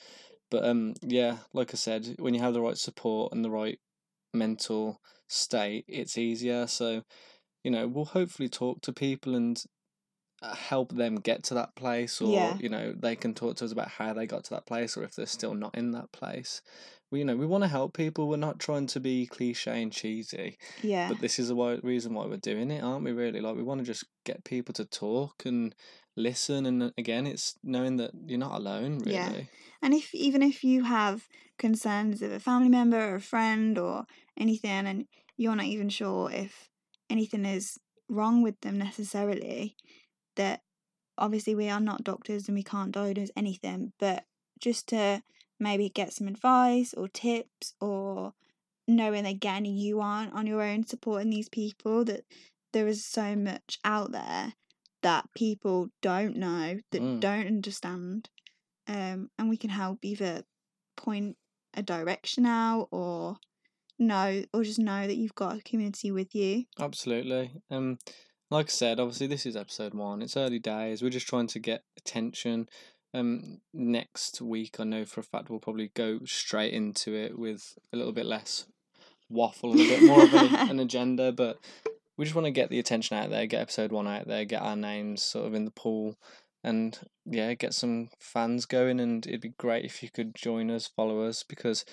But 0.50 0.66
um 0.66 0.94
yeah 1.02 1.38
like 1.54 1.74
i 1.74 1.78
said 1.78 2.16
when 2.20 2.34
you 2.34 2.40
have 2.42 2.54
the 2.54 2.62
right 2.62 2.78
support 2.78 3.34
and 3.34 3.44
the 3.44 3.50
right 3.50 3.80
mental 4.34 5.00
state 5.28 5.86
it's 5.88 6.18
easier. 6.18 6.68
So 6.68 7.04
you 7.64 7.72
know 7.72 7.88
we'll 7.88 8.06
hopefully 8.06 8.50
talk 8.50 8.82
to 8.82 8.94
people 8.94 9.36
and 9.36 9.62
help 10.56 10.94
them 10.94 11.16
get 11.16 11.44
to 11.44 11.54
that 11.54 11.76
place 11.76 12.22
or 12.22 12.34
Yeah. 12.34 12.58
you 12.60 12.70
know 12.70 12.94
they 12.98 13.16
can 13.16 13.34
talk 13.34 13.56
to 13.58 13.66
us 13.66 13.72
about 13.72 13.88
how 13.88 14.14
they 14.14 14.26
got 14.26 14.44
to 14.46 14.50
that 14.52 14.66
place 14.66 14.98
or 14.98 15.04
if 15.04 15.16
they're 15.16 15.26
still 15.26 15.54
not 15.54 15.76
in 15.76 15.92
that 15.92 16.12
place 16.12 16.62
we 17.12 17.20
you 17.20 17.26
know 17.26 17.36
we 17.36 17.46
want 17.46 17.64
to 17.64 17.68
help 17.68 17.96
people 17.96 18.28
we're 18.28 18.38
not 18.38 18.60
trying 18.60 18.88
to 18.88 19.00
be 19.00 19.26
cliche 19.28 19.82
and 19.82 19.92
cheesy 19.94 20.58
yeah. 20.82 21.08
but 21.08 21.20
this 21.22 21.40
is 21.40 21.48
the 21.48 21.56
why, 21.56 21.76
reason 21.84 22.14
why 22.14 22.26
we're 22.26 22.38
doing 22.38 22.72
it, 22.72 22.84
aren't 22.84 23.06
we? 23.06 23.12
Really, 23.12 23.40
like 23.40 23.56
we 23.56 23.64
want 23.64 23.80
to 23.80 23.86
just 23.86 24.06
get 24.26 24.44
people 24.44 24.74
to 24.74 24.86
talk 24.86 25.46
and 25.46 25.76
listen, 26.16 26.66
and 26.66 26.84
uh, 26.84 26.90
again, 26.98 27.28
it's 27.28 27.56
knowing 27.64 27.98
that 27.98 28.12
you're 28.26 28.40
not 28.40 28.60
alone. 28.60 29.00
Really, 29.00 29.14
Yeah. 29.14 29.32
And 29.82 29.94
if 29.94 30.14
even 30.16 30.42
if 30.42 30.64
you 30.64 30.84
have 30.86 31.28
concerns 31.60 32.22
of 32.22 32.32
a 32.32 32.40
family 32.40 32.70
member 32.70 32.98
or 32.98 33.16
a 33.16 33.22
friend 33.22 33.78
or 33.78 34.06
anything, 34.38 34.88
and 34.88 35.06
you're 35.38 35.56
not 35.56 35.66
even 35.66 35.90
sure 35.90 36.32
if 36.32 36.70
anything 37.10 37.46
is 37.46 37.80
wrong 38.10 38.42
with 38.42 38.60
them 38.62 38.78
necessarily, 38.78 39.76
that 40.36 40.62
obviously 41.18 41.56
we 41.56 41.70
are 41.70 41.80
not 41.80 42.04
doctors 42.04 42.48
and 42.48 42.56
we 42.56 42.64
can't 42.64 42.92
diagnose 42.92 43.30
anything, 43.36 43.94
but 44.00 44.26
just 44.60 44.88
to 44.90 45.22
maybe 45.60 45.90
get 45.90 46.14
some 46.14 46.28
advice 46.28 46.94
or 46.94 47.08
tips 47.08 47.74
or 47.80 48.34
knowing 48.88 49.26
again 49.26 49.64
you 49.66 50.02
aren't 50.02 50.34
on 50.34 50.46
your 50.46 50.62
own 50.62 50.86
supporting 50.86 51.30
these 51.30 51.50
people 51.50 52.04
that 52.04 52.26
there 52.74 52.88
is 52.88 53.06
so 53.06 53.36
much 53.36 53.80
out 53.86 54.12
there 54.12 54.54
that 55.02 55.26
people 55.36 55.90
don't 56.02 56.36
know 56.36 56.80
that 56.92 57.02
Mm. 57.02 57.20
don't 57.20 57.48
understand 57.48 58.30
um, 58.88 59.30
and 59.38 59.50
we 59.50 59.56
can 59.58 59.70
help 59.70 60.00
either 60.04 60.44
point 60.98 61.38
a 61.74 61.82
direction 61.82 62.46
out 62.46 62.88
or 62.92 63.38
know 63.98 64.44
or 64.54 64.64
just 64.64 64.80
know 64.80 65.08
that 65.08 65.16
you've 65.16 65.36
got 65.36 65.58
a 65.58 65.62
community 65.62 66.12
with 66.12 66.36
you 66.36 66.66
absolutely. 66.80 67.52
Um, 67.70 68.00
like 68.54 68.68
I 68.68 68.70
said, 68.70 69.00
obviously 69.00 69.26
this 69.28 69.48
is 69.48 69.56
episode 69.56 69.96
one. 69.96 70.22
It's 70.22 70.38
early 70.38 70.60
days. 70.60 71.02
We're 71.02 71.10
just 71.10 71.28
trying 71.28 71.48
to 71.48 71.60
get 71.60 71.84
attention. 71.98 72.70
Um, 73.12 73.62
next 73.74 74.42
week, 74.42 74.80
I 74.80 74.84
know 74.84 75.06
for 75.06 75.22
a 75.22 75.24
fact 75.24 75.50
we'll 75.50 75.60
probably 75.60 75.92
go 75.96 76.20
straight 76.26 76.74
into 76.74 77.16
it 77.16 77.38
with 77.38 77.76
a 77.92 77.98
little 77.98 78.14
bit 78.14 78.28
less 78.28 78.68
waffle 79.28 79.72
and 79.72 79.82
a 79.82 79.88
bit 79.88 80.04
more 80.04 80.24
of 80.24 80.34
an, 80.34 80.70
an 80.70 80.80
agenda, 80.80 81.32
but 81.32 81.58
we 82.16 82.26
just 82.26 82.36
want 82.36 82.46
to 82.46 82.52
get 82.52 82.70
the 82.70 82.78
attention 82.78 83.18
out 83.18 83.32
there, 83.32 83.48
get 83.48 83.62
episode 83.62 83.92
one 83.92 84.08
out 84.08 84.28
there, 84.28 84.46
get 84.46 84.62
our 84.62 84.76
names 84.76 85.24
sort 85.24 85.48
of 85.48 85.56
in 85.56 85.66
the 85.66 85.72
pool, 85.72 86.16
and 86.64 87.00
yeah, 87.26 87.56
get 87.56 87.74
some 87.74 88.10
fans 88.20 88.68
going. 88.68 89.00
And 89.00 89.26
it'd 89.26 89.42
be 89.42 89.56
great 89.58 89.84
if 89.84 90.04
you 90.04 90.10
could 90.12 90.36
join 90.36 90.70
us, 90.70 90.88
follow 90.88 91.22
us, 91.22 91.44
because 91.44 91.86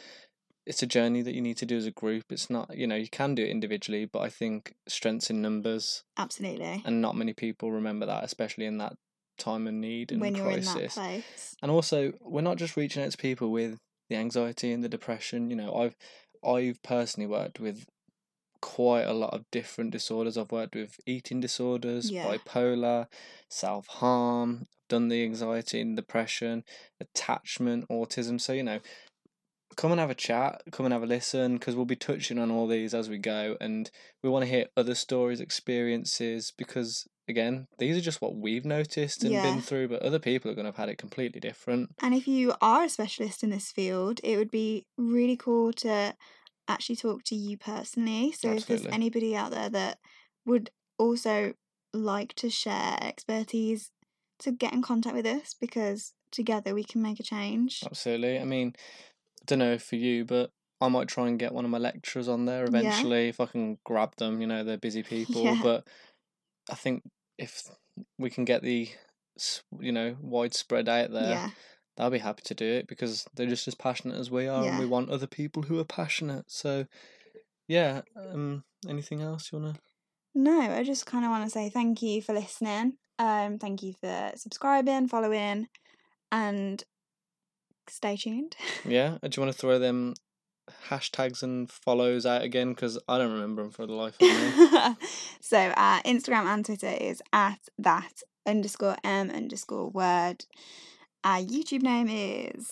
it's 0.67 0.83
a 0.83 0.87
journey 0.87 1.23
that 1.23 1.35
you 1.35 1.41
need 1.41 1.57
to 1.59 1.67
do 1.67 1.77
as 1.77 1.87
a 1.87 1.91
group. 1.91 2.25
It's 2.31 2.51
not, 2.51 2.77
you 2.77 2.87
know, 2.87 2.97
you 2.97 3.09
can 3.09 3.35
do 3.35 3.43
it 3.43 3.51
individually, 3.51 4.05
but 4.05 4.21
I 4.21 4.29
think 4.29 4.75
strengths 4.89 5.31
in 5.31 5.41
numbers, 5.43 6.05
absolutely 6.19 6.83
and 6.85 7.01
not 7.01 7.17
many 7.17 7.33
people 7.33 7.73
remember 7.73 8.07
that, 8.07 8.25
especially 8.25 8.67
in 8.67 8.79
that 8.79 8.95
time 9.39 9.67
of 9.67 9.75
need 9.75 10.13
and 10.13 10.21
when 10.21 10.35
you're 10.35 10.51
in 10.51 10.61
that 10.61 10.73
crisis. 10.75 10.95
place 10.95 11.57
And 11.63 11.71
also, 11.71 12.13
we're 12.21 12.43
not 12.43 12.59
just 12.59 12.77
reaching 12.77 13.03
out 13.03 13.11
to 13.11 13.19
people 13.19 13.51
with 13.51 13.79
the 14.09 14.17
anxiety 14.17 14.73
and 14.73 14.85
the 14.85 14.89
depression. 14.89 15.51
You 15.51 15.57
know, 15.57 15.75
I've 15.75 15.97
I've 16.45 16.83
personally 16.83 17.27
worked 17.27 17.61
with 17.61 17.87
quite 18.61 19.07
a 19.07 19.13
lot 19.15 19.33
of 19.33 19.45
different 19.51 19.91
disorders. 19.91 20.37
I've 20.37 20.53
worked 20.53 20.75
with 20.75 21.01
eating 21.07 21.41
disorders, 21.41 22.11
Yeah. 22.11 22.27
bipolar, 22.27 23.07
self 23.49 23.87
harm, 23.87 24.67
done 24.89 25.09
the 25.09 25.25
anxiety 25.25 25.81
and 25.81 25.97
depression, 25.97 26.65
attachment, 27.01 27.89
autism. 27.89 28.41
So 28.41 28.53
you 28.53 28.63
know, 28.63 28.81
come 29.77 29.93
and 29.93 30.01
have 30.01 30.11
a 30.11 30.15
chat, 30.15 30.63
come 30.73 30.87
and 30.87 30.93
have 30.93 31.03
a 31.03 31.07
listen, 31.07 31.55
because 31.55 31.77
we'll 31.77 31.85
be 31.85 31.97
touching 31.97 32.39
on 32.39 32.51
all 32.51 32.67
these 32.67 32.95
as 32.95 33.09
we 33.09 33.19
go, 33.19 33.57
and 33.61 33.91
we 34.23 34.29
want 34.29 34.45
to 34.45 34.51
hear 34.51 34.67
other 34.77 34.95
stories, 34.95 35.41
experiences, 35.41 36.53
because 36.57 37.07
again, 37.29 37.67
these 37.79 37.97
are 37.97 38.01
just 38.01 38.21
what 38.21 38.35
we've 38.35 38.65
noticed 38.65 39.23
and 39.23 39.35
Yeah. 39.35 39.43
been 39.43 39.61
through, 39.61 39.89
but 39.89 40.03
other 40.03 40.19
people 40.19 40.51
are 40.51 40.55
going 40.55 40.65
to 40.65 40.71
have 40.71 40.77
had 40.77 40.89
it 40.89 40.99
completely 40.99 41.41
different. 41.41 41.91
And 42.03 42.15
if 42.15 42.27
you 42.27 42.55
are 42.61 42.85
a 42.85 42.89
specialist 42.89 43.45
in 43.45 43.51
this 43.51 43.71
field, 43.71 44.21
it 44.25 44.37
would 44.37 44.51
be 44.51 44.87
really 44.99 45.37
cool 45.37 45.73
to 45.75 46.17
actually 46.67 46.97
talk 46.97 47.23
to 47.25 47.37
you 47.37 47.57
personally. 47.57 48.33
So 48.33 48.53
if 48.53 48.67
there's 48.67 48.87
anybody 48.87 49.37
out 49.37 49.51
there 49.53 49.69
that 49.71 49.99
would 50.45 50.71
also 50.99 51.55
like 51.93 52.35
to 52.35 52.51
share 52.51 52.99
expertise, 53.01 53.91
to 54.41 54.53
get 54.53 54.73
in 54.73 54.83
contact 54.83 55.15
with 55.15 55.27
us 55.27 55.55
because 55.61 56.15
together 56.33 56.75
we 56.75 56.85
can 56.85 57.03
make 57.03 57.21
a 57.21 57.25
change. 57.25 57.83
Absolutely. 57.85 58.39
I 58.39 58.45
mean, 58.45 58.75
don't 59.51 59.59
know 59.59 59.79
for 59.79 59.97
you, 59.97 60.25
but 60.25 60.51
I 60.81 60.89
might 60.89 61.09
try 61.09 61.29
and 61.29 61.39
get 61.39 61.53
one 61.53 61.65
of 61.65 61.71
my 61.71 61.79
lecturers 61.79 62.29
on 62.29 62.47
there 62.47 62.65
eventually 62.65 63.29
if 63.29 63.41
I 63.41 63.47
can 63.47 63.79
grab 63.85 64.17
them. 64.17 64.41
You 64.41 64.47
know, 64.47 64.65
they're 64.65 64.79
busy 64.79 65.03
people, 65.15 65.45
Yeah. 65.45 65.61
but 65.63 65.87
I 66.71 66.75
think 66.75 67.03
if 67.39 67.63
we 68.19 68.31
can 68.31 68.45
get 68.45 68.63
the 68.63 68.89
you 69.79 69.93
know 69.93 70.17
widespread 70.21 70.89
out 70.89 71.11
there, 71.13 71.31
yeah. 71.31 71.51
they'll 71.97 72.11
be 72.11 72.19
happy 72.19 72.43
to 72.47 72.55
do 72.55 72.65
it 72.67 72.87
because 72.87 73.27
they're 73.35 73.47
just 73.47 73.69
as 73.69 73.75
passionate 73.75 74.19
as 74.19 74.31
we 74.31 74.47
are, 74.47 74.65
and 74.65 74.79
we 74.79 74.87
want 74.87 75.11
other 75.11 75.27
people 75.27 75.63
who 75.65 75.79
are 75.79 75.85
passionate. 75.85 76.45
So, 76.51 76.87
yeah. 77.69 78.03
Um, 78.17 78.65
anything 78.89 79.21
else 79.21 79.51
you 79.53 79.59
wanna? 79.59 79.75
No, 80.35 80.61
I 80.61 80.85
just 80.85 81.07
kind 81.07 81.25
of 81.25 81.31
want 81.31 81.45
to 81.45 81.51
say 81.51 81.69
thank 81.71 82.03
you 82.03 82.23
for 82.23 82.33
listening. 82.33 82.95
Um, 83.19 83.59
thank 83.59 83.83
you 83.83 83.93
for 84.01 84.33
subscribing, 84.37 85.09
following, 85.09 85.69
and 86.33 86.83
stay 87.89 88.17
tuned. 88.17 88.57
Yeah. 88.85 89.19
Do 89.23 89.29
you 89.37 89.43
want 89.43 89.53
to 89.55 89.59
throw 89.61 89.79
them 89.79 90.15
hashtags 90.89 91.43
and 91.43 91.71
follows 91.71 92.25
out 92.27 92.43
again? 92.43 92.71
Because 92.71 92.99
I 93.09 93.19
don't 93.19 93.33
remember 93.33 93.63
them 93.63 93.71
for 93.73 93.87
the 93.87 93.93
life 93.95 94.15
of 94.21 94.27
me. 94.29 94.97
so 95.41 95.59
our 95.77 96.01
Instagram 96.03 96.47
and 96.47 96.65
Twitter 96.65 96.89
is 97.01 97.23
at 97.33 97.59
that 97.79 98.23
underscore 98.47 98.97
m 99.05 99.31
underscore 99.31 99.89
word. 99.91 100.45
Our 101.23 101.39
YouTube 101.41 101.83
name 101.83 102.09
is 102.09 102.71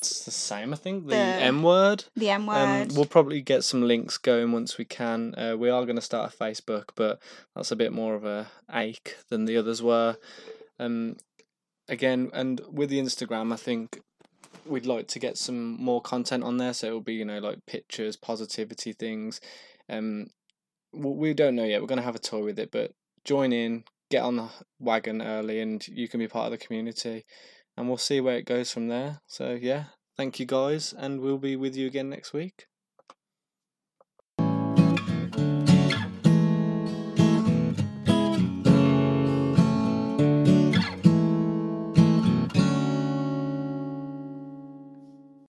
It's 0.00 0.24
the 0.24 0.30
same, 0.30 0.72
I 0.72 0.76
think. 0.76 1.04
The, 1.04 1.10
The 1.10 1.16
M 1.16 1.62
word. 1.64 2.04
the 2.14 2.30
M 2.30 2.48
Um, 2.48 2.78
word. 2.80 2.92
we'll 2.92 3.06
probably 3.06 3.40
get 3.40 3.64
some 3.64 3.82
links 3.82 4.18
going 4.18 4.52
once 4.52 4.78
we 4.78 4.84
can. 4.84 5.34
Uh, 5.36 5.56
we 5.58 5.68
are 5.68 5.84
going 5.84 5.96
to 5.96 6.02
start 6.02 6.32
a 6.32 6.36
Facebook, 6.36 6.90
but 6.94 7.20
that's 7.56 7.72
a 7.72 7.76
bit 7.76 7.92
more 7.92 8.14
of 8.14 8.24
a 8.24 8.46
ache 8.72 9.16
than 9.30 9.46
the 9.46 9.56
others 9.56 9.82
were. 9.82 10.16
Um, 10.78 11.16
again, 11.88 12.30
and 12.32 12.60
with 12.70 12.88
the 12.90 13.00
Instagram, 13.00 13.52
I 13.52 13.56
think 13.56 14.00
we'd 14.68 14.86
like 14.86 15.08
to 15.08 15.18
get 15.18 15.38
some 15.38 15.80
more 15.82 16.00
content 16.00 16.44
on 16.44 16.56
there. 16.56 16.72
So 16.72 16.86
it'll 16.86 17.00
be 17.00 17.14
you 17.14 17.24
know 17.24 17.38
like 17.38 17.66
pictures, 17.66 18.16
positivity 18.16 18.92
things. 18.92 19.40
Um, 19.88 20.28
we 20.92 21.34
don't 21.34 21.56
know 21.56 21.64
yet. 21.64 21.80
We're 21.80 21.86
going 21.86 21.98
to 21.98 22.04
have 22.04 22.16
a 22.16 22.20
tour 22.20 22.44
with 22.44 22.58
it, 22.58 22.70
but 22.70 22.92
join 23.24 23.52
in, 23.52 23.84
get 24.10 24.22
on 24.22 24.36
the 24.36 24.48
wagon 24.78 25.20
early, 25.20 25.60
and 25.60 25.86
you 25.86 26.08
can 26.08 26.18
be 26.18 26.28
part 26.28 26.46
of 26.46 26.58
the 26.58 26.64
community. 26.64 27.24
And 27.76 27.88
we'll 27.88 27.98
see 27.98 28.20
where 28.20 28.36
it 28.36 28.46
goes 28.46 28.72
from 28.72 28.88
there. 28.88 29.20
So 29.26 29.52
yeah, 29.60 29.84
thank 30.16 30.40
you 30.40 30.46
guys, 30.46 30.94
and 30.96 31.20
we'll 31.20 31.38
be 31.38 31.56
with 31.56 31.76
you 31.76 31.86
again 31.86 32.10
next 32.10 32.32
week. 32.32 32.66